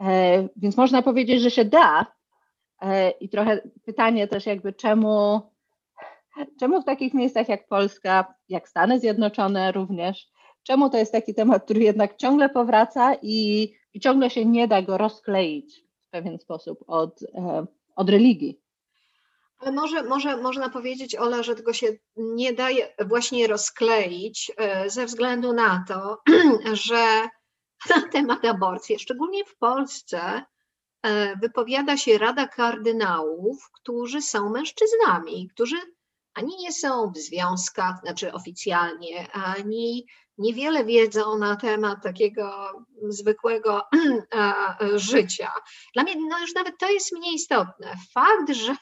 E, 0.01 0.47
więc 0.55 0.77
można 0.77 1.01
powiedzieć, 1.01 1.41
że 1.41 1.51
się 1.51 1.65
da. 1.65 2.05
E, 2.81 3.09
I 3.09 3.29
trochę 3.29 3.61
pytanie 3.85 4.27
też 4.27 4.45
jakby 4.45 4.73
czemu 4.73 5.41
Czemu 6.59 6.81
w 6.81 6.85
takich 6.85 7.13
miejscach 7.13 7.49
jak 7.49 7.67
Polska, 7.67 8.33
jak 8.49 8.69
Stany 8.69 8.99
Zjednoczone 8.99 9.71
również, 9.71 10.31
czemu 10.63 10.89
to 10.89 10.97
jest 10.97 11.11
taki 11.11 11.33
temat, 11.33 11.63
który 11.63 11.79
jednak 11.79 12.17
ciągle 12.17 12.49
powraca 12.49 13.15
i, 13.21 13.69
i 13.93 13.99
ciągle 13.99 14.29
się 14.29 14.45
nie 14.45 14.67
da 14.67 14.81
go 14.81 14.97
rozkleić 14.97 15.83
w 16.07 16.09
pewien 16.09 16.39
sposób 16.39 16.83
od, 16.87 17.23
e, 17.23 17.65
od 17.95 18.09
religii? 18.09 18.61
Ale 19.59 19.71
może, 19.71 20.03
może 20.03 20.37
można 20.37 20.69
powiedzieć, 20.69 21.15
Ola, 21.15 21.43
że 21.43 21.55
tego 21.55 21.73
się 21.73 21.87
nie 22.15 22.53
daje 22.53 22.95
właśnie 23.07 23.47
rozkleić 23.47 24.51
e, 24.57 24.89
ze 24.89 25.05
względu 25.05 25.53
na 25.53 25.85
to, 25.87 26.17
że 26.87 27.27
na 27.89 28.09
temat 28.11 28.45
aborcji, 28.45 28.99
szczególnie 28.99 29.45
w 29.45 29.57
Polsce, 29.57 30.43
e, 31.03 31.35
wypowiada 31.35 31.97
się 31.97 32.17
Rada 32.17 32.47
Kardynałów, 32.47 33.69
którzy 33.73 34.21
są 34.21 34.49
mężczyznami, 34.49 35.49
którzy 35.53 35.75
ani 36.33 36.57
nie 36.57 36.73
są 36.73 37.11
w 37.11 37.17
związkach, 37.17 37.99
znaczy 38.03 38.33
oficjalnie, 38.33 39.31
ani 39.31 40.05
niewiele 40.39 40.85
wiedzą 40.85 41.37
na 41.37 41.55
temat 41.55 42.03
takiego 42.03 42.71
zwykłego 43.07 43.81
życia. 44.95 45.51
Dla 45.93 46.03
mnie 46.03 46.15
no 46.29 46.39
już 46.39 46.55
nawet 46.55 46.77
to 46.79 46.89
jest 46.89 47.13
mniej 47.13 47.35
istotne. 47.35 47.93
Fakt, 48.13 48.53
że 48.53 48.75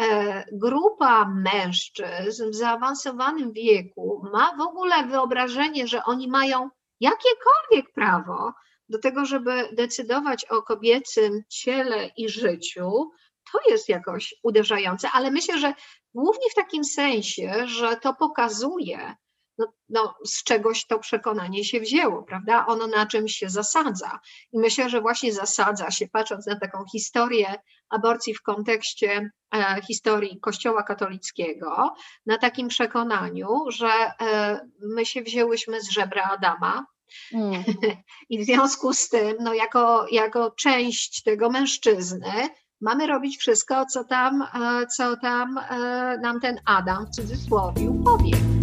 e, 0.00 0.44
grupa 0.52 1.28
mężczyzn 1.28 2.50
w 2.50 2.54
zaawansowanym 2.54 3.52
wieku 3.52 4.22
ma 4.32 4.56
w 4.56 4.60
ogóle 4.60 5.06
wyobrażenie, 5.06 5.86
że 5.86 6.04
oni 6.04 6.28
mają 6.28 6.70
jakiekolwiek 7.00 7.92
prawo 7.94 8.52
do 8.88 8.98
tego, 8.98 9.24
żeby 9.24 9.68
decydować 9.72 10.44
o 10.44 10.62
kobiecym 10.62 11.42
ciele 11.48 12.10
i 12.16 12.28
życiu, 12.28 13.10
to 13.52 13.58
jest 13.70 13.88
jakoś 13.88 14.34
uderzające, 14.42 15.10
ale 15.10 15.30
myślę, 15.30 15.58
że 15.58 15.74
głównie 16.14 16.50
w 16.50 16.54
takim 16.54 16.84
sensie, 16.84 17.62
że 17.66 17.96
to 17.96 18.14
pokazuje, 18.14 19.14
no, 19.58 19.72
no, 19.88 20.14
z 20.24 20.44
czegoś 20.44 20.86
to 20.86 20.98
przekonanie 20.98 21.64
się 21.64 21.80
wzięło, 21.80 22.22
prawda? 22.22 22.66
Ono 22.66 22.86
na 22.86 23.06
czymś 23.06 23.32
się 23.32 23.48
zasadza. 23.48 24.20
I 24.52 24.58
myślę, 24.58 24.90
że 24.90 25.00
właśnie 25.00 25.32
zasadza 25.32 25.90
się, 25.90 26.08
patrząc 26.08 26.46
na 26.46 26.60
taką 26.60 26.84
historię 26.92 27.54
aborcji 27.88 28.34
w 28.34 28.42
kontekście 28.42 29.30
e, 29.54 29.82
historii 29.86 30.40
Kościoła 30.40 30.82
katolickiego, 30.82 31.94
na 32.26 32.38
takim 32.38 32.68
przekonaniu, 32.68 33.48
że 33.68 33.90
e, 34.20 34.60
my 34.80 35.06
się 35.06 35.22
wzięłyśmy 35.22 35.80
z 35.80 35.90
żebra 35.90 36.22
Adama, 36.22 36.86
Mm. 37.32 37.64
I 38.30 38.38
w 38.38 38.44
związku 38.44 38.92
z 38.92 39.08
tym, 39.08 39.36
no 39.40 39.54
jako, 39.54 40.06
jako 40.10 40.50
część 40.50 41.22
tego 41.22 41.50
mężczyzny, 41.50 42.32
mamy 42.80 43.06
robić 43.06 43.38
wszystko, 43.38 43.86
co 43.86 44.04
tam, 44.04 44.42
e, 44.42 44.86
co 44.86 45.16
tam 45.16 45.58
e, 45.58 46.18
nam 46.22 46.40
ten 46.40 46.60
Adam 46.64 47.06
w 47.06 47.10
cudzysłowie 47.10 48.02
powie. 48.04 48.55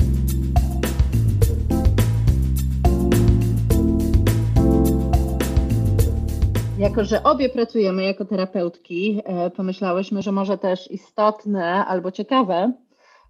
Jako, 6.84 7.06
że 7.06 7.24
obie 7.24 7.50
pracujemy 7.50 8.04
jako 8.04 8.26
terapeutki, 8.26 9.22
e, 9.26 9.50
pomyślałyśmy, 9.50 10.22
że 10.22 10.32
może 10.32 10.58
też 10.58 10.92
istotne 10.92 11.86
albo 11.86 12.12
ciekawe 12.12 12.74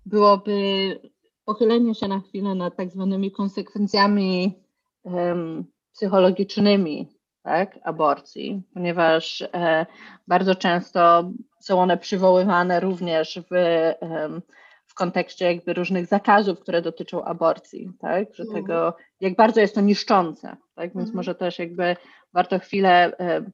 byłoby 0.05 0.53
pochylenie 1.45 1.95
się 1.95 2.07
na 2.07 2.19
chwilę 2.19 2.55
nad 2.55 2.75
tak 2.75 2.89
zwanymi 2.91 3.31
konsekwencjami 3.31 4.53
um, 5.03 5.65
psychologicznymi 5.93 7.07
tak, 7.43 7.79
aborcji, 7.83 8.62
ponieważ 8.74 9.41
e, 9.41 9.86
bardzo 10.27 10.55
często 10.55 11.31
są 11.60 11.81
one 11.81 11.98
przywoływane 11.98 12.79
również 12.79 13.41
w, 13.51 13.55
e, 13.55 13.95
w 14.94 14.96
kontekście 14.96 15.46
jakby 15.46 15.74
różnych 15.74 16.06
zakazów, 16.06 16.60
które 16.60 16.82
dotyczą 16.82 17.24
aborcji, 17.24 17.92
tak, 18.00 18.36
że 18.36 18.44
mhm. 18.44 18.64
tego, 18.64 18.96
jak 19.20 19.36
bardzo 19.36 19.62
jest 19.62 19.76
to 19.76 19.82
niszczące, 19.82 20.58
tak, 20.76 20.94
więc 20.94 20.96
mhm. 20.96 21.16
może 21.16 21.36
też 21.36 21.60
jakby 21.60 21.96
warto 22.34 22.60
chwilę 22.60 23.18
e, 23.20 23.52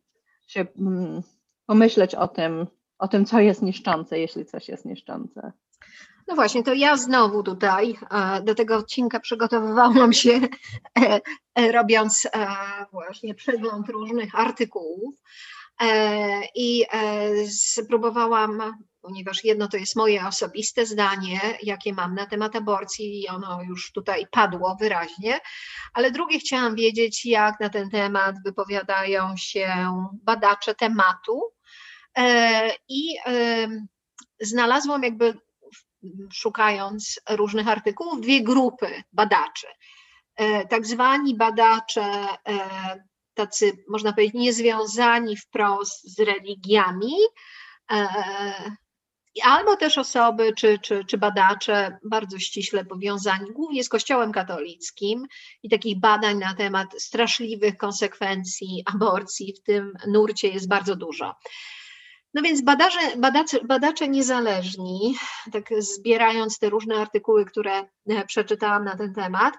się 0.47 0.65
mm, 0.79 1.21
pomyśleć 1.65 2.15
o 2.15 2.27
tym, 2.27 2.67
o 2.97 3.07
tym, 3.07 3.25
co 3.25 3.39
jest 3.39 3.61
niszczące, 3.61 4.19
jeśli 4.19 4.45
coś 4.45 4.67
jest 4.67 4.85
niszczące. 4.85 5.51
No 6.27 6.35
właśnie, 6.35 6.63
to 6.63 6.73
ja 6.73 6.97
znowu 6.97 7.43
tutaj 7.43 7.95
do 8.43 8.55
tego 8.55 8.77
odcinka 8.77 9.19
przygotowywałam 9.19 10.13
się, 10.13 10.39
e, 10.99 11.21
e, 11.55 11.71
robiąc 11.71 12.25
e, 12.25 12.47
właśnie 12.91 13.35
przegląd 13.35 13.89
różnych 13.89 14.39
artykułów 14.39 15.15
i 16.55 16.85
spróbowałam, 17.49 18.61
ponieważ 19.09 19.43
jedno 19.43 19.67
to 19.67 19.77
jest 19.77 19.95
moje 19.95 20.27
osobiste 20.27 20.85
zdanie, 20.85 21.39
jakie 21.63 21.93
mam 21.93 22.15
na 22.15 22.25
temat 22.25 22.55
aborcji 22.55 23.21
i 23.21 23.27
ono 23.27 23.63
już 23.63 23.91
tutaj 23.91 24.25
padło 24.31 24.75
wyraźnie, 24.79 25.39
ale 25.93 26.11
drugie 26.11 26.39
chciałam 26.39 26.75
wiedzieć, 26.75 27.25
jak 27.25 27.59
na 27.59 27.69
ten 27.69 27.89
temat 27.89 28.35
wypowiadają 28.45 29.37
się 29.37 29.73
badacze 30.23 30.75
tematu 30.75 31.41
i 32.89 33.15
znalazłam 34.41 35.03
jakby 35.03 35.33
szukając 36.33 37.19
różnych 37.29 37.67
artykułów, 37.67 38.21
dwie 38.21 38.43
grupy 38.43 39.03
badaczy. 39.13 39.67
E, 40.35 40.67
tak 40.67 40.85
zwani 40.85 41.37
badacze, 41.37 42.27
e, 42.47 43.03
tacy 43.33 43.71
można 43.89 44.13
powiedzieć 44.13 44.33
niezwiązani 44.33 45.37
wprost 45.37 46.15
z 46.15 46.19
religiami, 46.19 47.13
e, 47.91 48.07
albo 49.43 49.75
też 49.75 49.97
osoby 49.97 50.53
czy, 50.57 50.79
czy, 50.79 51.05
czy 51.05 51.17
badacze 51.17 51.97
bardzo 52.03 52.39
ściśle 52.39 52.85
powiązani 52.85 53.51
głównie 53.51 53.83
z 53.83 53.89
Kościołem 53.89 54.31
katolickim 54.31 55.27
i 55.63 55.69
takich 55.69 55.99
badań 55.99 56.37
na 56.37 56.53
temat 56.53 56.87
straszliwych 56.97 57.77
konsekwencji 57.77 58.83
aborcji 58.93 59.53
w 59.53 59.63
tym 59.63 59.93
nurcie 60.07 60.47
jest 60.47 60.67
bardzo 60.67 60.95
dużo. 60.95 61.35
No 62.33 62.41
więc 62.41 62.61
badacze, 62.61 63.17
badacze, 63.17 63.57
badacze 63.63 64.07
niezależni, 64.07 65.15
tak 65.51 65.69
zbierając 65.77 66.59
te 66.59 66.69
różne 66.69 66.95
artykuły, 66.95 67.45
które 67.45 67.79
e, 68.09 68.25
przeczytałam 68.25 68.83
na 68.83 68.97
ten 68.97 69.13
temat, 69.13 69.53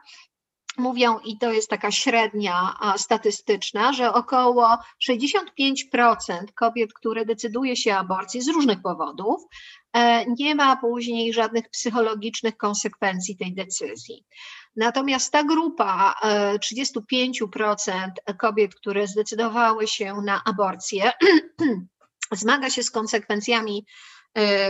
mówią, 0.80 1.18
i 1.18 1.38
to 1.38 1.52
jest 1.52 1.70
taka 1.70 1.90
średnia 1.90 2.78
statystyczna, 2.96 3.92
że 3.92 4.12
około 4.14 4.78
65% 5.10 6.52
kobiet, 6.54 6.92
które 6.94 7.24
decyduje 7.24 7.76
się 7.76 7.94
aborcji 7.94 8.40
z 8.42 8.48
różnych 8.48 8.82
powodów, 8.82 9.42
e, 9.92 10.24
nie 10.26 10.54
ma 10.54 10.76
później 10.76 11.32
żadnych 11.32 11.70
psychologicznych 11.70 12.56
konsekwencji 12.56 13.36
tej 13.36 13.54
decyzji. 13.54 14.24
Natomiast 14.76 15.32
ta 15.32 15.44
grupa 15.44 16.14
35% 16.60 18.10
kobiet, 18.38 18.74
które 18.74 19.06
zdecydowały 19.06 19.86
się 19.86 20.14
na 20.24 20.42
aborcję, 20.44 21.12
zmaga 22.32 22.70
się 22.70 22.82
z 22.82 22.90
konsekwencjami 22.90 23.84
E, 23.84 24.09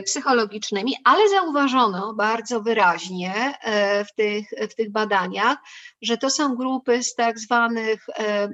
psychologicznymi, 0.05 0.95
ale 1.05 1.29
zauważono 1.29 2.15
bardzo 2.15 2.61
wyraźnie 2.61 3.59
e, 3.63 4.05
w 4.05 4.15
tych, 4.15 4.51
w 4.71 4.75
tych 4.75 4.93
badaniach, 4.93 5.59
że 6.03 6.19
to 6.19 6.31
są 6.31 6.57
grupy 6.57 7.03
z 7.03 7.15
tak 7.15 7.39
zwanych 7.39 8.07
e, 8.19 8.49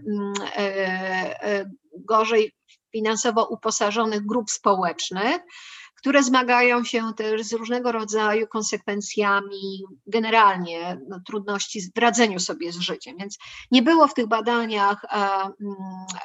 gorzej 1.93 2.53
finansowo 2.93 3.45
uposażonych 3.45 4.27
grup 4.27 4.51
społecznych, 4.51 5.37
które 6.07 6.23
zmagają 6.23 6.85
się 6.85 7.15
też 7.17 7.43
z 7.43 7.53
różnego 7.53 7.93
rodzaju 7.93 8.47
konsekwencjami, 8.47 9.85
generalnie 10.07 11.01
no, 11.09 11.21
trudności 11.27 11.81
w 11.97 11.99
radzeniu 11.99 12.41
sobie 12.41 12.73
z 12.73 12.79
życiem. 12.79 13.17
Więc 13.19 13.39
nie 13.71 13.83
było 13.83 14.09
w 14.09 14.15
tych 14.15 14.27
badaniach, 14.27 15.05
e, 15.05 15.09
mm, 15.11 15.77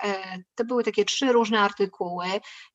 e, 0.03 0.37
to 0.55 0.65
były 0.65 0.83
takie 0.83 1.05
trzy 1.05 1.31
różne 1.31 1.59
artykuły. 1.59 2.25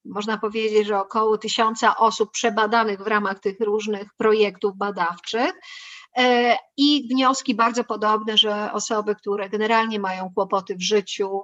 Można 0.05 0.39
powiedzieć, 0.39 0.87
że 0.87 1.01
około 1.01 1.39
tysiąca 1.39 1.97
osób 1.97 2.31
przebadanych 2.31 3.03
w 3.03 3.07
ramach 3.07 3.41
tych 3.41 3.61
różnych 3.61 4.15
projektów 4.17 4.77
badawczych. 4.77 5.53
E, 6.19 6.57
I 6.77 7.09
wnioski 7.09 7.55
bardzo 7.55 7.85
podobne, 7.85 8.39
że 8.39 8.73
osoby, 8.73 9.15
które 9.15 9.49
generalnie 9.49 10.01
mają 10.01 10.31
kłopoty 10.35 10.77
w 10.77 10.83
życiu, 10.83 11.41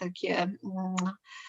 takie 0.00 0.42
mm, 0.42 0.56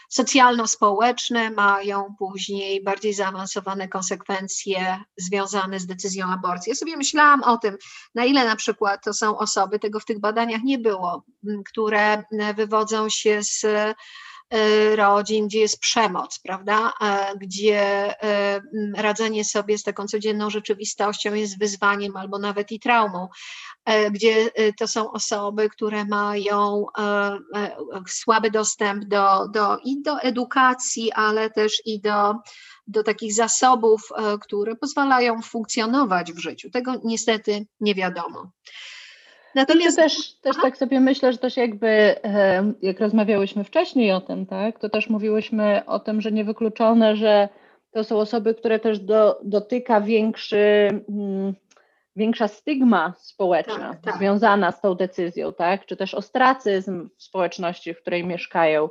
socjalno-społeczne 0.09 1.51
mają 1.51 2.15
później 2.19 2.83
bardziej 2.83 3.13
zaawansowane 3.13 3.87
konsekwencje 3.87 4.97
związane 5.17 5.79
z 5.79 5.85
decyzją 5.85 6.27
aborcji. 6.27 6.69
Ja 6.69 6.75
sobie 6.75 6.97
myślałam 6.97 7.43
o 7.43 7.57
tym, 7.57 7.77
na 8.15 8.25
ile 8.25 8.45
na 8.45 8.55
przykład 8.55 9.03
to 9.03 9.13
są 9.13 9.37
osoby, 9.37 9.79
tego 9.79 9.99
w 9.99 10.05
tych 10.05 10.19
badaniach 10.19 10.63
nie 10.63 10.77
było, 10.77 11.23
które 11.65 12.23
wywodzą 12.55 13.09
się 13.09 13.43
z 13.43 13.65
E, 13.75 13.95
rodzin, 14.95 15.47
gdzie 15.47 15.59
jest 15.59 15.79
przemoc, 15.79 16.39
prawda? 16.39 16.93
Gdzie 17.37 17.81
e, 18.23 18.61
radzenie 18.97 19.45
sobie 19.45 19.77
z 19.77 19.83
taką 19.83 20.07
codzienną 20.07 20.49
rzeczywistością 20.49 21.33
jest 21.33 21.59
wyzwaniem 21.59 22.17
albo 22.17 22.39
nawet 22.39 22.71
i 22.71 22.79
traumą, 22.79 23.27
e, 23.85 24.11
gdzie 24.11 24.49
to 24.79 24.87
są 24.87 25.11
osoby, 25.11 25.69
które 25.69 26.05
mają 26.05 26.85
słaby 28.07 28.51
dostęp 28.51 29.05
do, 29.05 29.47
do, 29.47 29.77
i 29.83 30.01
do 30.01 30.19
edukacji, 30.19 31.11
ale 31.11 31.49
też 31.49 31.81
i 31.85 32.01
do, 32.01 32.35
do 32.87 33.03
takich 33.03 33.33
zasobów, 33.33 34.09
które 34.41 34.75
pozwalają 34.75 35.41
funkcjonować 35.41 36.33
w 36.33 36.39
życiu. 36.39 36.69
Tego 36.69 36.93
niestety 37.03 37.65
nie 37.79 37.95
wiadomo. 37.95 38.51
Natomiast 39.55 39.97
też, 39.97 40.33
też 40.33 40.55
tak 40.61 40.77
sobie 40.77 40.99
myślę, 40.99 41.31
że 41.31 41.37
też 41.37 41.57
jakby, 41.57 42.15
jak 42.81 42.99
rozmawiałyśmy 42.99 43.63
wcześniej 43.63 44.11
o 44.11 44.21
tym, 44.21 44.45
tak, 44.45 44.79
to 44.79 44.89
też 44.89 45.09
mówiłyśmy 45.09 45.81
o 45.85 45.99
tym, 45.99 46.21
że 46.21 46.31
niewykluczone, 46.31 47.15
że 47.15 47.49
to 47.91 48.03
są 48.03 48.17
osoby, 48.17 48.55
które 48.55 48.79
też 48.79 48.99
do, 48.99 49.39
dotyka 49.43 50.01
większy, 50.01 50.89
mm, 51.09 51.53
większa 52.15 52.47
stygma 52.47 53.13
społeczna 53.17 53.89
tak, 53.89 54.01
tak. 54.01 54.17
związana 54.17 54.71
z 54.71 54.81
tą 54.81 54.95
decyzją, 54.95 55.53
tak, 55.53 55.85
czy 55.85 55.95
też 55.95 56.13
ostracyzm 56.13 57.09
w 57.17 57.23
społeczności, 57.23 57.93
w 57.93 58.01
której 58.01 58.23
mieszkają, 58.23 58.89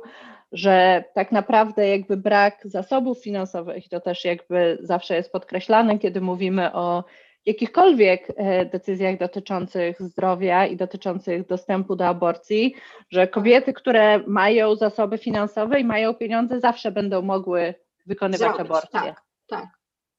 że 0.51 1.03
tak 1.13 1.31
naprawdę 1.31 1.89
jakby 1.89 2.17
brak 2.17 2.61
zasobów 2.63 3.23
finansowych, 3.23 3.89
to 3.89 3.99
też 3.99 4.25
jakby 4.25 4.77
zawsze 4.81 5.15
jest 5.15 5.31
podkreślane, 5.31 5.99
kiedy 5.99 6.21
mówimy 6.21 6.73
o 6.73 7.03
jakichkolwiek 7.45 8.27
e, 8.35 8.65
decyzjach 8.65 9.17
dotyczących 9.17 10.01
zdrowia 10.01 10.65
i 10.65 10.77
dotyczących 10.77 11.47
dostępu 11.47 11.95
do 11.95 12.07
aborcji, 12.07 12.75
że 13.09 13.27
kobiety, 13.27 13.73
które 13.73 14.19
mają 14.27 14.75
zasoby 14.75 15.17
finansowe 15.17 15.79
i 15.79 15.85
mają 15.85 16.13
pieniądze, 16.13 16.59
zawsze 16.59 16.91
będą 16.91 17.21
mogły 17.21 17.73
wykonywać 18.05 18.55
Zrobić, 18.55 18.71
aborcję. 18.71 18.99
Tak, 18.99 19.23
tak. 19.47 19.65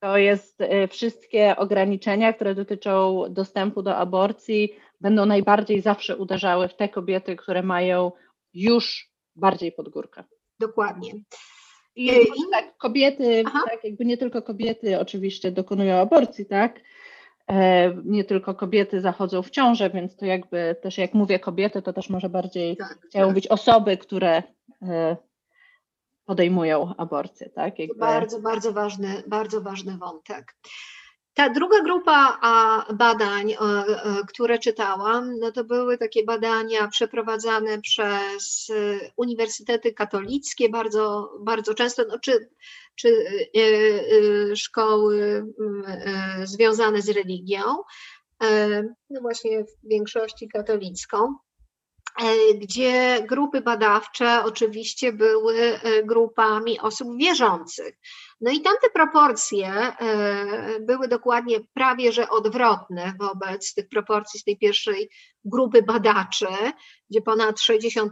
To 0.00 0.18
jest 0.18 0.60
e, 0.60 0.88
wszystkie 0.88 1.56
ograniczenia, 1.56 2.32
które 2.32 2.54
dotyczą 2.54 3.24
dostępu 3.30 3.82
do 3.82 3.96
aborcji, 3.96 4.76
będą 5.00 5.26
najbardziej 5.26 5.80
zawsze 5.80 6.16
uderzały 6.16 6.68
w 6.68 6.76
te 6.76 6.88
kobiety, 6.88 7.36
które 7.36 7.62
mają 7.62 8.12
już 8.54 9.10
bardziej 9.36 9.72
pod 9.72 9.88
górkę. 9.88 10.24
Dokładnie. 10.60 11.12
I 11.96 12.10
tak, 12.52 12.76
kobiety, 12.76 13.44
tak, 13.44 13.84
jakby 13.84 14.04
nie 14.04 14.16
tylko 14.16 14.42
kobiety 14.42 15.00
oczywiście 15.00 15.50
dokonują 15.50 15.96
aborcji, 15.96 16.46
tak, 16.46 16.80
E, 16.80 16.95
nie 18.04 18.24
tylko 18.24 18.54
kobiety 18.54 19.00
zachodzą 19.00 19.42
w 19.42 19.50
ciążę, 19.50 19.90
więc 19.90 20.16
to 20.16 20.26
jakby 20.26 20.76
też 20.82 20.98
jak 20.98 21.14
mówię 21.14 21.38
kobiety, 21.38 21.82
to 21.82 21.92
też 21.92 22.10
może 22.10 22.28
bardziej 22.28 22.76
tak, 22.76 22.98
chciały 23.08 23.26
tak. 23.26 23.34
być 23.34 23.48
osoby, 23.48 23.96
które 23.96 24.42
e, 24.82 25.16
podejmują 26.24 26.94
aborcję, 26.96 27.50
tak? 27.50 27.78
Jakby... 27.78 27.98
Bardzo, 27.98 28.40
bardzo 28.40 28.72
ważny, 28.72 29.22
bardzo 29.26 29.60
ważny 29.60 29.98
wątek. 29.98 30.56
Ta 31.36 31.50
druga 31.50 31.80
grupa 31.80 32.38
badań, 32.94 33.54
które 34.28 34.58
czytałam, 34.58 35.38
no 35.38 35.52
to 35.52 35.64
były 35.64 35.98
takie 35.98 36.24
badania 36.24 36.88
przeprowadzane 36.88 37.80
przez 37.80 38.70
e, 38.70 39.10
uniwersytety 39.16 39.92
katolickie, 39.92 40.68
bardzo, 40.68 41.32
bardzo 41.40 41.74
często, 41.74 42.02
no 42.08 42.18
czy, 42.18 42.48
czy 42.94 43.08
e, 43.08 43.60
e, 43.60 44.56
szkoły 44.56 45.44
związane 46.44 47.02
z 47.02 47.08
religią, 47.08 47.62
no 49.10 49.20
właśnie 49.20 49.64
w 49.64 49.88
większości 49.88 50.48
katolicką. 50.48 51.34
E, 52.22 52.54
gdzie 52.54 53.22
grupy 53.28 53.60
badawcze 53.60 54.44
oczywiście 54.44 55.12
były 55.12 55.54
e, 55.58 56.02
grupami 56.04 56.80
osób 56.80 57.08
wierzących. 57.18 57.98
No 58.40 58.50
i 58.50 58.60
tamte 58.60 58.90
proporcje 58.90 59.68
e, 59.68 60.80
były 60.80 61.08
dokładnie 61.08 61.60
prawie 61.74 62.12
że 62.12 62.28
odwrotne 62.28 63.14
wobec 63.18 63.74
tych 63.74 63.88
proporcji 63.88 64.40
z 64.40 64.44
tej 64.44 64.58
pierwszej 64.58 65.10
grupy 65.44 65.82
badaczy, 65.82 66.46
gdzie 67.10 67.22
ponad 67.22 67.56
60% 67.56 68.08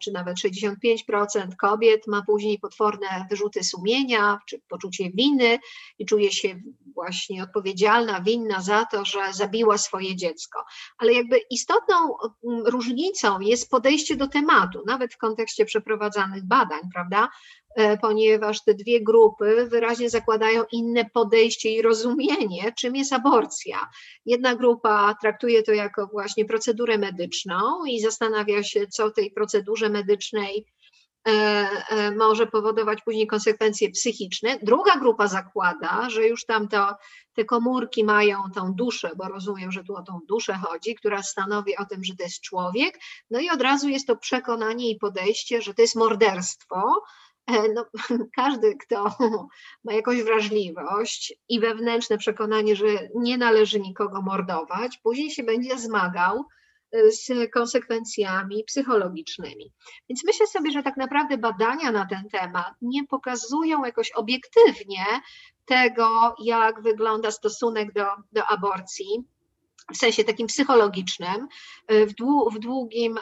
czy 0.00 0.12
nawet 0.12 0.36
65% 0.36 1.56
kobiet 1.58 2.06
ma 2.06 2.22
później 2.26 2.58
potworne 2.58 3.26
wyrzuty 3.30 3.64
sumienia 3.64 4.38
czy 4.48 4.60
poczucie 4.68 5.10
winy 5.10 5.58
i 5.98 6.06
czuje 6.06 6.32
się 6.32 6.60
właśnie 6.94 7.42
odpowiedzialna, 7.42 8.20
winna 8.20 8.60
za 8.60 8.84
to, 8.84 9.04
że 9.04 9.32
zabiła 9.32 9.78
swoje 9.78 10.16
dziecko. 10.16 10.64
Ale 10.98 11.12
jakby 11.12 11.38
istotną 11.50 11.96
mm, 11.96 12.66
różnicą 12.66 13.40
jest 13.40 13.70
podejście 13.70 14.16
do 14.16 14.28
tematu, 14.28 14.82
nawet 14.86 15.14
w 15.14 15.18
kontekście 15.18 15.64
przeprowadzanych 15.64 16.44
badań, 16.44 16.80
prawda? 16.94 17.28
E, 17.74 17.98
ponieważ 17.98 18.64
te 18.64 18.74
dwie 18.74 19.00
grupy 19.02 19.66
wyraźnie 19.66 20.10
zakładają 20.10 20.64
inne 20.72 21.04
podejście 21.04 21.70
i 21.70 21.82
rozumienie, 21.82 22.72
czym 22.78 22.96
jest 22.96 23.12
aborcja. 23.12 23.88
Jedna 24.26 24.54
grupa 24.54 25.14
traktuje 25.20 25.62
to 25.62 25.72
jako 25.72 26.06
właśnie 26.06 26.44
procedurę 26.44 26.98
medyczną 26.98 27.84
i 27.84 28.00
zastanawia 28.00 28.62
się, 28.62 28.86
co 28.86 29.10
tej 29.10 29.30
procedurze 29.30 29.88
medycznej 29.88 30.66
e, 31.28 31.30
e, 31.30 32.10
może 32.10 32.46
powodować 32.46 33.02
później 33.02 33.26
konsekwencje 33.26 33.90
psychiczne. 33.90 34.58
Druga 34.62 34.96
grupa 34.96 35.28
zakłada, 35.28 36.10
że 36.10 36.26
już 36.26 36.44
tam 36.44 36.68
to, 36.68 36.94
te 37.34 37.44
komórki 37.44 38.04
mają 38.04 38.38
tą 38.54 38.74
duszę, 38.74 39.10
bo 39.16 39.24
rozumiem, 39.24 39.72
że 39.72 39.84
tu 39.84 39.96
o 39.96 40.02
tą 40.02 40.20
duszę 40.28 40.54
chodzi, 40.54 40.94
która 40.94 41.22
stanowi 41.22 41.76
o 41.76 41.84
tym, 41.84 42.04
że 42.04 42.16
to 42.16 42.22
jest 42.22 42.40
człowiek. 42.40 42.98
No 43.30 43.40
i 43.40 43.50
od 43.50 43.62
razu 43.62 43.88
jest 43.88 44.06
to 44.06 44.16
przekonanie 44.16 44.90
i 44.90 44.98
podejście, 44.98 45.62
że 45.62 45.74
to 45.74 45.82
jest 45.82 45.96
morderstwo, 45.96 47.02
no, 47.74 47.86
każdy, 48.36 48.76
kto 48.76 49.14
ma 49.84 49.92
jakąś 49.92 50.22
wrażliwość 50.22 51.34
i 51.48 51.60
wewnętrzne 51.60 52.18
przekonanie, 52.18 52.76
że 52.76 52.86
nie 53.14 53.38
należy 53.38 53.80
nikogo 53.80 54.22
mordować, 54.22 54.98
później 55.02 55.30
się 55.30 55.42
będzie 55.42 55.78
zmagał 55.78 56.44
e, 56.92 57.10
z 57.10 57.50
konsekwencjami 57.52 58.64
psychologicznymi. 58.64 59.72
Więc 60.08 60.24
myślę 60.24 60.46
sobie, 60.46 60.70
że 60.70 60.82
tak 60.82 60.96
naprawdę 60.96 61.38
badania 61.38 61.92
na 61.92 62.06
ten 62.06 62.28
temat 62.28 62.74
nie 62.82 63.06
pokazują 63.06 63.84
jakoś 63.84 64.10
obiektywnie 64.10 65.04
tego, 65.64 66.34
jak 66.44 66.82
wygląda 66.82 67.30
stosunek 67.30 67.92
do, 67.92 68.06
do 68.32 68.46
aborcji 68.46 69.24
w 69.92 69.96
sensie 69.96 70.24
takim 70.24 70.46
psychologicznym, 70.46 71.48
e, 71.86 72.06
w, 72.06 72.58
długim 72.58 73.18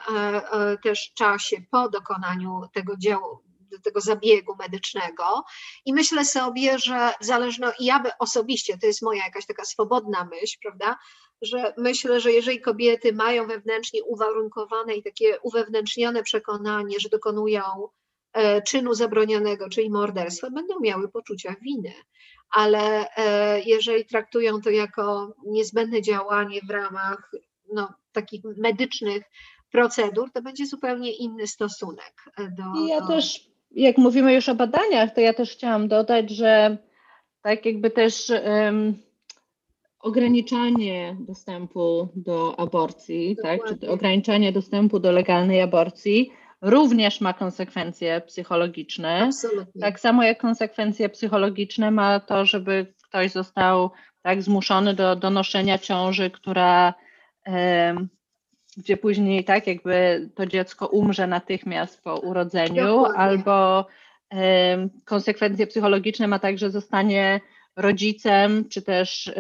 też 0.82 1.12
czasie 1.14 1.56
po 1.70 1.88
dokonaniu 1.88 2.60
tego 2.72 2.96
działu, 2.96 3.42
do 3.44 3.47
tego 3.82 4.00
zabiegu 4.00 4.56
medycznego. 4.58 5.44
I 5.84 5.92
myślę 5.92 6.24
sobie, 6.24 6.78
że 6.78 7.12
zależno, 7.20 7.72
i 7.78 7.84
ja 7.84 8.00
by 8.00 8.10
osobiście, 8.18 8.78
to 8.78 8.86
jest 8.86 9.02
moja 9.02 9.24
jakaś 9.24 9.46
taka 9.46 9.64
swobodna 9.64 10.24
myśl, 10.24 10.56
prawda, 10.62 10.96
że 11.42 11.74
myślę, 11.76 12.20
że 12.20 12.32
jeżeli 12.32 12.60
kobiety 12.60 13.12
mają 13.12 13.46
wewnętrznie 13.46 14.04
uwarunkowane 14.04 14.94
i 14.94 15.02
takie 15.02 15.40
uwewnętrznione 15.40 16.22
przekonanie, 16.22 17.00
że 17.00 17.08
dokonują 17.08 17.62
e, 18.32 18.62
czynu 18.62 18.94
zabronionego, 18.94 19.68
czyli 19.68 19.90
morderstwa, 19.90 20.50
będą 20.50 20.80
miały 20.80 21.08
poczucia 21.08 21.54
winy. 21.62 21.92
Ale 22.50 23.14
e, 23.16 23.60
jeżeli 23.60 24.04
traktują 24.04 24.60
to 24.60 24.70
jako 24.70 25.34
niezbędne 25.46 26.02
działanie 26.02 26.60
w 26.68 26.70
ramach 26.70 27.30
no, 27.72 27.94
takich 28.12 28.40
medycznych 28.56 29.22
procedur, 29.72 30.32
to 30.32 30.42
będzie 30.42 30.66
zupełnie 30.66 31.12
inny 31.12 31.46
stosunek 31.46 32.24
do. 32.38 32.86
Ja 32.88 33.00
do... 33.00 33.06
też, 33.06 33.50
jak 33.70 33.98
mówimy 33.98 34.34
już 34.34 34.48
o 34.48 34.54
badaniach, 34.54 35.14
to 35.14 35.20
ja 35.20 35.34
też 35.34 35.52
chciałam 35.52 35.88
dodać, 35.88 36.30
że 36.30 36.76
tak 37.42 37.66
jakby 37.66 37.90
też. 37.90 38.32
Um, 38.44 39.08
ograniczanie 40.00 41.16
dostępu 41.20 42.08
do 42.16 42.60
aborcji, 42.60 43.36
tak, 43.42 43.60
czy 43.80 43.90
ograniczanie 43.90 44.52
dostępu 44.52 44.98
do 44.98 45.12
legalnej 45.12 45.60
aborcji 45.60 46.32
również 46.62 47.20
ma 47.20 47.32
konsekwencje 47.32 48.20
psychologiczne. 48.20 49.22
Absolutnie. 49.22 49.80
Tak 49.80 50.00
samo 50.00 50.24
jak 50.24 50.40
konsekwencje 50.40 51.08
psychologiczne 51.08 51.90
ma 51.90 52.20
to, 52.20 52.44
żeby 52.44 52.94
ktoś 53.08 53.30
został 53.30 53.90
tak 54.22 54.42
zmuszony 54.42 54.94
do 54.94 55.16
donoszenia 55.16 55.78
ciąży, 55.78 56.30
która 56.30 56.94
gdzie 58.78 58.96
później 58.96 59.44
tak 59.44 59.66
jakby 59.66 60.28
to 60.34 60.46
dziecko 60.46 60.86
umrze 60.86 61.26
natychmiast 61.26 62.02
po 62.02 62.14
urodzeniu, 62.14 62.86
Dokładnie. 62.86 63.18
albo 63.18 63.86
konsekwencje 65.04 65.66
psychologiczne 65.66 66.26
ma 66.26 66.38
tak, 66.38 66.58
że 66.58 66.70
zostanie 66.70 67.40
rodzicem, 67.76 68.68
czy 68.68 68.82
też, 68.82 69.32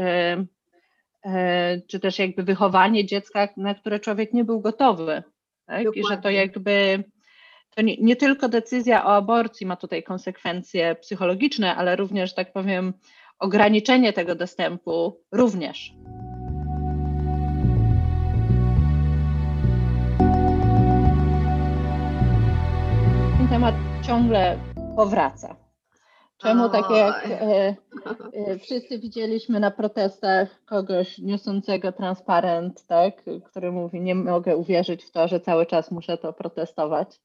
czy 1.86 2.00
też 2.00 2.18
jakby 2.18 2.42
wychowanie 2.42 3.06
dziecka, 3.06 3.48
na 3.56 3.74
które 3.74 4.00
człowiek 4.00 4.32
nie 4.32 4.44
był 4.44 4.60
gotowy. 4.60 5.22
Tak? 5.66 5.96
I 5.96 6.02
że 6.10 6.18
to 6.18 6.30
jakby 6.30 7.04
to 7.74 7.82
nie, 7.82 7.96
nie, 7.96 8.16
tylko 8.16 8.48
decyzja 8.48 9.04
o 9.04 9.16
aborcji 9.16 9.66
ma 9.66 9.76
tutaj 9.76 10.02
konsekwencje 10.02 10.94
psychologiczne, 10.94 11.76
ale 11.76 11.96
również, 11.96 12.34
tak 12.34 12.52
powiem, 12.52 12.92
ograniczenie 13.38 14.12
tego 14.12 14.34
dostępu 14.34 15.20
również. 15.32 15.92
Ciągle 24.02 24.58
powraca. 24.96 25.56
Czemu 26.38 26.68
tak 26.68 26.90
jak 26.90 27.26
e, 27.26 27.76
e, 28.32 28.58
wszyscy 28.58 28.98
widzieliśmy 28.98 29.60
na 29.60 29.70
protestach 29.70 30.64
kogoś 30.64 31.18
niosącego 31.18 31.92
transparent, 31.92 32.86
tak, 32.86 33.14
który 33.44 33.72
mówi, 33.72 34.00
nie 34.00 34.14
mogę 34.14 34.56
uwierzyć 34.56 35.04
w 35.04 35.10
to, 35.10 35.28
że 35.28 35.40
cały 35.40 35.66
czas 35.66 35.90
muszę 35.90 36.18
to 36.18 36.32
protestować. 36.32 37.20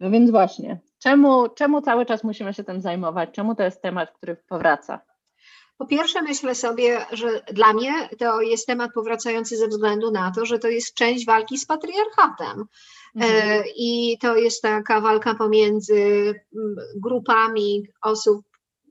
No 0.00 0.10
więc 0.10 0.30
właśnie, 0.30 0.80
czemu, 0.98 1.48
czemu 1.48 1.80
cały 1.80 2.06
czas 2.06 2.24
musimy 2.24 2.54
się 2.54 2.64
tym 2.64 2.80
zajmować? 2.80 3.30
Czemu 3.32 3.54
to 3.54 3.62
jest 3.62 3.82
temat, 3.82 4.10
który 4.10 4.36
powraca? 4.36 5.00
Po 5.78 5.86
pierwsze, 5.86 6.22
myślę 6.22 6.54
sobie, 6.54 7.06
że 7.12 7.42
dla 7.52 7.72
mnie 7.72 8.08
to 8.18 8.40
jest 8.40 8.66
temat 8.66 8.90
powracający 8.94 9.56
ze 9.56 9.68
względu 9.68 10.10
na 10.10 10.30
to, 10.30 10.46
że 10.46 10.58
to 10.58 10.68
jest 10.68 10.94
część 10.94 11.26
walki 11.26 11.58
z 11.58 11.66
patriarchatem. 11.66 12.64
E, 13.20 13.24
mhm. 13.24 13.64
I 13.76 14.18
to 14.20 14.36
jest 14.36 14.62
taka 14.62 15.00
walka 15.00 15.34
pomiędzy 15.34 16.34
grupami 16.96 17.88
osób, 18.02 18.46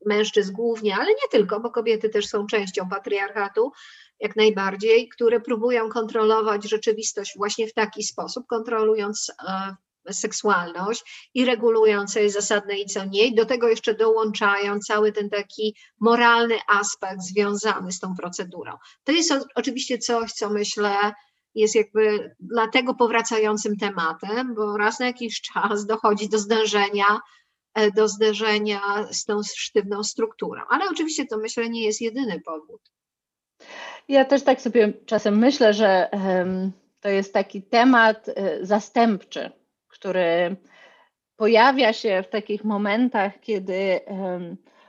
mężczyzn 0.06 0.54
głównie, 0.54 0.96
ale 0.96 1.08
nie 1.08 1.30
tylko, 1.32 1.60
bo 1.60 1.70
kobiety 1.70 2.10
też 2.10 2.28
są 2.28 2.48
częścią 2.48 2.90
patriarchatu, 2.90 3.72
jak 4.20 4.36
najbardziej, 4.36 5.10
które 5.10 5.40
próbują 5.40 5.90
kontrolować 5.90 6.70
rzeczywistość 6.70 7.34
właśnie 7.38 7.68
w 7.68 7.74
taki 7.74 8.04
sposób, 8.04 8.48
kontrolując 8.48 9.32
e, 9.48 9.76
seksualność 10.12 11.30
i 11.34 11.46
regulując 11.46 12.14
co 12.14 12.20
jest 12.20 12.36
zasadne 12.36 12.80
i 12.80 12.86
co 12.86 13.06
nie. 13.06 13.28
I 13.28 13.36
do 13.36 13.46
tego 13.46 13.70
jeszcze 13.70 13.94
dołączają 13.94 14.80
cały 14.80 15.12
ten 15.12 15.30
taki 15.30 15.76
moralny 16.00 16.56
aspekt 16.68 17.22
związany 17.22 17.92
z 17.92 18.00
tą 18.00 18.16
procedurą. 18.16 18.78
To 19.04 19.12
jest 19.12 19.34
oczywiście 19.56 19.98
coś, 19.98 20.32
co 20.32 20.50
myślę, 20.50 21.14
jest 21.56 21.76
jakby 21.76 22.36
dlatego 22.40 22.96
powracającym 22.96 23.78
tematem, 23.78 24.56
bo 24.56 24.78
raz 24.78 25.00
na 25.00 25.06
jakiś 25.06 25.42
czas 25.42 25.86
dochodzi 25.86 26.30
do 26.30 26.38
zdarzenia, 26.38 27.20
E, 27.74 27.92
do 27.92 28.08
zderzenia 28.08 28.82
z 29.12 29.26
tą 29.26 29.42
sztywną 29.44 30.04
strukturą. 30.04 30.62
Ale 30.70 30.86
oczywiście 30.92 31.26
to 31.26 31.38
myślę 31.38 31.70
nie 31.70 31.84
jest 31.84 32.02
jedyny 32.02 32.42
powód. 32.46 32.82
Ja 34.08 34.26
też 34.26 34.44
tak 34.44 34.62
sobie 34.62 34.94
czasem 35.06 35.38
myślę, 35.38 35.74
że 35.74 36.10
to 37.00 37.10
jest 37.10 37.34
taki 37.34 37.62
temat 37.62 38.30
e, 38.30 38.66
zastępczy, 38.66 39.52
który 40.02 40.56
pojawia 41.38 41.94
się 41.94 42.24
w 42.24 42.30
takich 42.30 42.64
momentach, 42.64 43.40
kiedy 43.40 44.00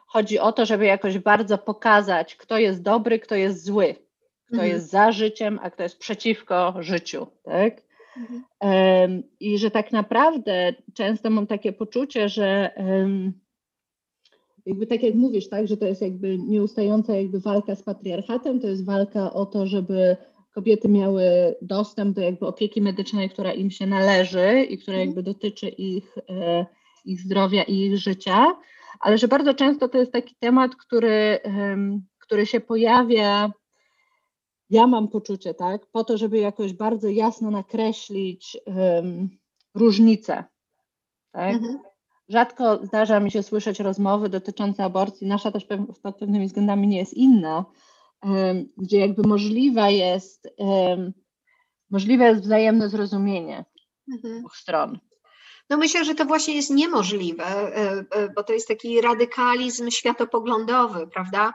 chodzi 0.06 0.38
o 0.38 0.52
to, 0.52 0.66
żeby 0.66 0.84
jakoś 0.84 1.18
bardzo 1.18 1.58
pokazać, 1.58 2.36
kto 2.36 2.58
jest 2.58 2.82
dobry, 2.82 3.18
kto 3.18 3.34
jest 3.34 3.64
zły, 3.64 3.94
kto 4.46 4.54
mhm. 4.54 4.70
jest 4.70 4.90
za 4.90 5.12
życiem, 5.12 5.58
a 5.62 5.70
kto 5.70 5.82
jest 5.82 5.98
przeciwko 5.98 6.74
życiu. 6.80 7.26
Tak? 7.42 7.82
Mhm. 8.16 9.22
I 9.40 9.58
że 9.58 9.70
tak 9.70 9.92
naprawdę 9.92 10.74
często 10.94 11.30
mam 11.30 11.46
takie 11.46 11.72
poczucie, 11.72 12.28
że 12.28 12.70
jakby 14.66 14.86
tak 14.86 15.02
jak 15.02 15.14
mówisz, 15.14 15.48
tak, 15.48 15.68
że 15.68 15.76
to 15.76 15.86
jest 15.86 16.02
jakby 16.02 16.38
nieustająca 16.38 17.16
jakby 17.16 17.40
walka 17.40 17.74
z 17.74 17.82
patriarchatem, 17.82 18.60
to 18.60 18.66
jest 18.66 18.84
walka 18.84 19.32
o 19.32 19.46
to, 19.46 19.66
żeby 19.66 20.16
kobiety 20.54 20.88
miały 20.88 21.24
dostęp 21.62 22.16
do 22.16 22.22
jakby 22.22 22.46
opieki 22.46 22.82
medycznej, 22.82 23.30
która 23.30 23.52
im 23.52 23.70
się 23.70 23.86
należy 23.86 24.62
i 24.62 24.78
która 24.78 24.96
mhm. 24.96 25.08
jakby 25.08 25.22
dotyczy 25.22 25.68
ich, 25.68 26.18
e, 26.28 26.66
ich 27.04 27.20
zdrowia 27.20 27.62
i 27.62 27.74
ich 27.74 27.98
życia, 27.98 28.46
ale 29.00 29.18
że 29.18 29.28
bardzo 29.28 29.54
często 29.54 29.88
to 29.88 29.98
jest 29.98 30.12
taki 30.12 30.34
temat, 30.40 30.76
który, 30.76 31.38
który 32.18 32.46
się 32.46 32.60
pojawia 32.60 33.52
ja 34.72 34.86
mam 34.86 35.08
poczucie, 35.08 35.54
tak, 35.54 35.86
po 35.86 36.04
to, 36.04 36.18
żeby 36.18 36.38
jakoś 36.38 36.72
bardzo 36.72 37.08
jasno 37.08 37.50
nakreślić 37.50 38.56
um, 38.66 39.28
różnice. 39.74 40.44
Tak? 41.32 41.54
Mhm. 41.54 41.78
Rzadko 42.28 42.86
zdarza 42.86 43.20
mi 43.20 43.30
się 43.30 43.42
słyszeć 43.42 43.80
rozmowy 43.80 44.28
dotyczące 44.28 44.84
aborcji. 44.84 45.26
Nasza 45.26 45.50
też 45.50 45.66
pod 46.02 46.16
pewnymi 46.16 46.46
względami 46.46 46.88
nie 46.88 46.98
jest 46.98 47.14
inna, 47.14 47.64
gdzie 48.76 48.98
jakby 48.98 49.22
możliwe 49.22 49.92
jest, 49.92 50.48
możliwe 51.90 52.24
jest 52.24 52.42
wzajemne 52.42 52.88
zrozumienie 52.88 53.64
mhm. 54.12 54.38
dwóch 54.38 54.56
stron. 54.56 54.98
No 55.70 55.78
myślę, 55.78 56.04
że 56.04 56.14
to 56.14 56.24
właśnie 56.24 56.54
jest 56.54 56.70
niemożliwe, 56.70 57.44
e, 57.44 58.04
e, 58.10 58.28
bo 58.36 58.42
to 58.42 58.52
jest 58.52 58.68
taki 58.68 59.00
radykalizm 59.00 59.90
światopoglądowy, 59.90 61.06
prawda? 61.06 61.52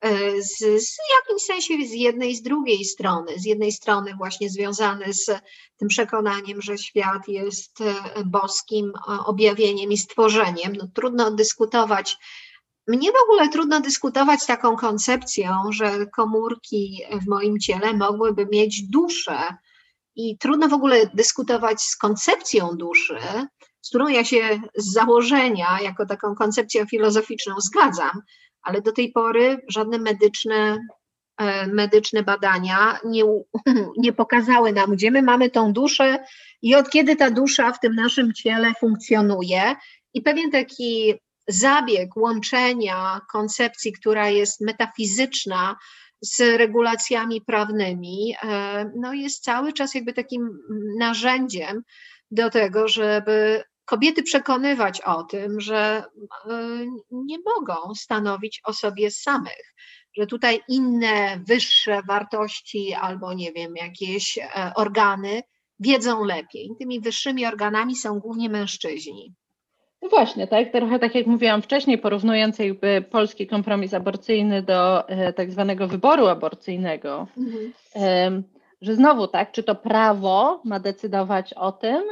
E, 0.00 0.42
z, 0.42 0.58
z 0.58 0.96
jakimś 1.18 1.42
sensie 1.42 1.86
z 1.88 1.92
jednej 1.92 2.30
i 2.30 2.36
z 2.36 2.42
drugiej 2.42 2.84
strony. 2.84 3.32
Z 3.38 3.44
jednej 3.44 3.72
strony 3.72 4.14
właśnie 4.18 4.50
związany 4.50 5.12
z 5.12 5.26
tym 5.76 5.88
przekonaniem, 5.88 6.62
że 6.62 6.78
świat 6.78 7.28
jest 7.28 7.78
boskim 8.24 8.92
objawieniem 9.26 9.92
i 9.92 9.98
stworzeniem. 9.98 10.72
No, 10.76 10.88
trudno 10.94 11.30
dyskutować. 11.30 12.16
Mnie 12.88 13.12
w 13.12 13.22
ogóle 13.24 13.48
trudno 13.48 13.80
dyskutować 13.80 14.46
taką 14.46 14.76
koncepcją, 14.76 15.52
że 15.70 16.06
komórki 16.06 17.02
w 17.22 17.28
moim 17.28 17.58
ciele 17.58 17.92
mogłyby 17.94 18.46
mieć 18.46 18.82
duszę. 18.82 19.38
I 20.16 20.38
trudno 20.38 20.68
w 20.68 20.72
ogóle 20.72 21.10
dyskutować 21.14 21.82
z 21.82 21.96
koncepcją 21.96 22.76
duszy, 22.76 23.18
z 23.82 23.88
którą 23.88 24.08
ja 24.08 24.24
się 24.24 24.60
z 24.76 24.92
założenia, 24.92 25.78
jako 25.82 26.06
taką 26.06 26.34
koncepcją 26.34 26.86
filozoficzną, 26.86 27.54
zgadzam, 27.60 28.22
ale 28.62 28.82
do 28.82 28.92
tej 28.92 29.12
pory 29.12 29.60
żadne 29.68 29.98
medyczne, 29.98 30.78
e, 31.38 31.66
medyczne 31.66 32.22
badania 32.22 32.98
nie, 33.04 33.24
nie 34.04 34.12
pokazały 34.12 34.72
nam, 34.72 34.92
gdzie 34.92 35.10
my 35.10 35.22
mamy 35.22 35.50
tą 35.50 35.72
duszę 35.72 36.24
i 36.62 36.74
od 36.74 36.90
kiedy 36.90 37.16
ta 37.16 37.30
dusza 37.30 37.72
w 37.72 37.80
tym 37.80 37.94
naszym 37.94 38.32
ciele 38.32 38.72
funkcjonuje. 38.80 39.76
I 40.14 40.22
pewien 40.22 40.50
taki 40.50 41.14
zabieg 41.52 42.16
łączenia 42.16 43.20
koncepcji, 43.32 43.92
która 43.92 44.28
jest 44.28 44.60
metafizyczna, 44.60 45.76
z 46.22 46.40
regulacjami 46.58 47.40
prawnymi, 47.40 48.34
e, 48.42 48.90
no 48.96 49.12
jest 49.12 49.44
cały 49.44 49.72
czas 49.72 49.94
jakby 49.94 50.12
takim 50.12 50.58
narzędziem 50.98 51.82
do 52.30 52.50
tego, 52.50 52.88
żeby 52.88 53.62
kobiety 53.84 54.22
przekonywać 54.22 55.00
o 55.00 55.24
tym, 55.24 55.60
że 55.60 56.04
e, 56.50 56.86
nie 57.10 57.38
mogą 57.38 57.94
stanowić 57.94 58.60
o 58.64 58.72
sobie 58.72 59.10
samych, 59.10 59.74
że 60.16 60.26
tutaj 60.26 60.60
inne, 60.68 61.40
wyższe 61.48 62.02
wartości 62.08 62.94
albo 62.94 63.34
nie 63.34 63.52
wiem, 63.52 63.76
jakieś 63.76 64.38
e, 64.38 64.72
organy 64.74 65.42
wiedzą 65.78 66.24
lepiej. 66.24 66.70
Tymi 66.78 67.00
wyższymi 67.00 67.46
organami 67.46 67.96
są 67.96 68.18
głównie 68.18 68.50
mężczyźni. 68.50 69.34
No 70.02 70.08
właśnie, 70.08 70.46
tak, 70.46 70.72
trochę 70.72 70.98
tak 70.98 71.14
jak 71.14 71.26
mówiłam 71.26 71.62
wcześniej, 71.62 71.98
porównując 71.98 72.58
jakby 72.58 73.04
polski 73.10 73.46
kompromis 73.46 73.94
aborcyjny 73.94 74.62
do 74.62 75.08
e, 75.08 75.32
tak 75.32 75.50
zwanego 75.50 75.88
wyboru 75.88 76.26
aborcyjnego, 76.26 77.26
mhm. 77.36 78.42
że 78.82 78.94
znowu 78.94 79.28
tak, 79.28 79.52
czy 79.52 79.62
to 79.62 79.74
prawo 79.74 80.62
ma 80.64 80.80
decydować 80.80 81.54
o 81.54 81.72
tym, 81.72 82.02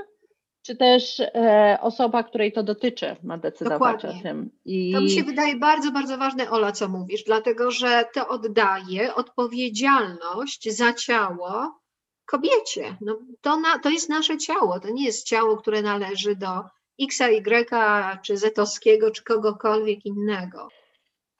czy 0.62 0.77
też 0.77 1.20
e, 1.20 1.79
osoba, 1.81 2.22
której 2.22 2.53
to 2.53 2.62
dotyczy, 2.62 3.16
ma 3.22 3.38
decydować 3.38 4.03
Dokładnie. 4.03 4.20
o 4.20 4.22
tym. 4.22 4.51
I 4.64 4.92
To 4.92 5.01
mi 5.01 5.11
się 5.11 5.22
wydaje 5.22 5.57
bardzo, 5.57 5.92
bardzo 5.92 6.18
ważne, 6.18 6.51
Ola, 6.51 6.72
co 6.72 6.88
mówisz, 6.88 7.24
dlatego 7.24 7.70
że 7.70 8.05
to 8.14 8.29
oddaje 8.29 9.14
odpowiedzialność 9.14 10.77
za 10.77 10.92
ciało 10.92 11.81
kobiecie. 12.27 12.96
No, 13.01 13.18
to, 13.40 13.61
na, 13.61 13.79
to 13.79 13.90
jest 13.90 14.09
nasze 14.09 14.38
ciało, 14.38 14.81
to 14.81 14.90
nie 14.90 15.05
jest 15.05 15.27
ciało, 15.27 15.57
które 15.57 15.83
należy 15.83 16.37
do 16.37 16.64
X, 17.00 17.20
Y, 17.20 18.18
czy 18.22 18.37
Zetowskiego, 18.37 19.11
czy 19.11 19.24
kogokolwiek 19.24 20.06
innego. 20.06 20.68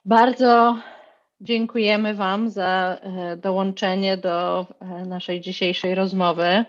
Bardzo 0.05 0.77
dziękujemy 1.41 2.13
Wam 2.13 2.49
za 2.49 2.97
e, 3.01 3.37
dołączenie 3.37 4.17
do 4.17 4.61
e, 4.61 4.85
naszej 5.05 5.41
dzisiejszej 5.41 5.95
rozmowy. 5.95 6.65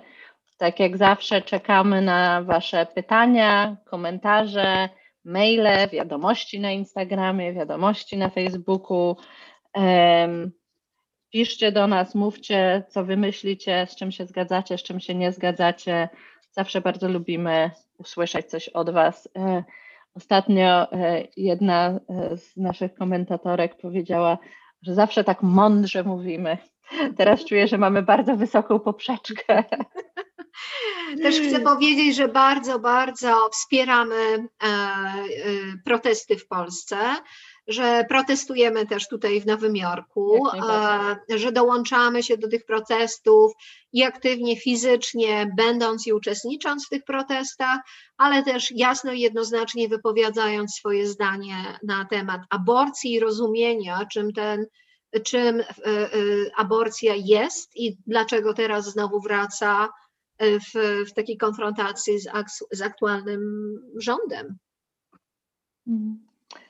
Tak 0.59 0.81
jak 0.81 0.97
zawsze 0.97 1.43
czekamy 1.43 2.03
na 2.03 2.43
Wasze 2.43 2.87
pytania, 2.87 3.77
komentarze, 3.85 4.89
maile, 5.25 5.89
wiadomości 5.93 6.61
na 6.61 6.73
Instagramie, 6.73 7.53
wiadomości 7.53 8.17
na 8.17 8.31
Facebooku. 8.31 9.17
Piszcie 11.31 11.73
do 11.73 11.87
nas, 11.87 12.15
mówcie, 12.15 12.85
co 12.89 13.05
wy 13.05 13.17
myślicie, 13.17 13.87
z 13.91 13.97
czym 13.97 14.13
się 14.13 14.27
zgadzacie, 14.27 14.79
z 14.79 14.83
czym 14.83 15.01
się 15.01 15.15
nie 15.15 15.33
zgadzacie. 15.33 16.09
Zawsze 16.51 16.81
bardzo 16.81 17.09
lubimy 17.09 17.71
usłyszeć 17.99 18.47
coś 18.47 18.69
od 18.69 18.91
Was. 18.91 19.29
E, 19.39 19.65
Ostatnio 20.15 20.93
e, 20.93 21.29
jedna 21.37 21.89
e, 21.89 22.37
z 22.37 22.57
naszych 22.57 22.95
komentatorek 22.95 23.77
powiedziała, 23.77 24.39
że 24.83 24.95
zawsze 24.95 25.25
tak 25.25 25.43
mądrze 25.43 26.05
mówimy. 26.05 26.59
Teraz 27.17 27.45
czuję, 27.45 27.69
że 27.69 27.79
mamy 27.79 28.03
bardzo 28.03 28.37
wysoką 28.37 28.81
poprzeczkę. 28.81 29.65
Też 31.23 31.41
chcę 31.41 31.61
powiedzieć, 31.61 32.17
że 32.17 32.29
bardzo, 32.29 32.79
bardzo 32.79 33.49
wspieramy 33.53 34.49
protesty 35.85 36.37
w 36.37 36.49
Polsce, 36.49 36.97
że 37.69 38.05
protestujemy 38.09 38.87
też 38.87 39.09
tutaj 39.09 39.41
w 39.41 39.47
Nowym 39.47 39.77
Jorku, 39.77 40.49
e, 40.49 41.39
że 41.39 41.53
dołączamy 41.53 42.23
się 42.23 42.37
do 42.39 42.49
tych 42.49 42.65
protestów 42.65 43.53
i 43.93 44.03
aktywnie 44.03 44.57
fizycznie 44.57 45.53
będąc 45.57 46.07
i 46.07 46.13
uczestnicząc 46.13 46.87
w 46.87 46.89
tych 46.89 47.05
protestach, 47.05 47.79
ale 48.17 48.43
też 48.43 48.73
jasno 48.77 49.13
i 49.13 49.21
jednoznacznie 49.21 49.89
wypowiadając 49.89 50.75
swoje 50.75 51.07
zdanie 51.07 51.79
na 51.83 52.05
temat 52.05 52.41
aborcji 52.51 53.13
i 53.13 53.21
rozumienia, 53.21 54.07
czym 54.13 54.33
ten 54.33 54.67
czym 55.25 55.61
e, 55.61 55.65
e, 55.87 56.11
aborcja 56.57 57.15
jest 57.17 57.77
i 57.77 57.97
dlaczego 58.07 58.55
teraz 58.55 58.93
znowu 58.93 59.21
wraca 59.21 59.89
w, 60.41 61.05
w 61.09 61.13
takiej 61.13 61.37
konfrontacji 61.37 62.19
z, 62.19 62.29
z 62.73 62.83
aktualnym 62.83 63.41
rządem. 63.97 64.59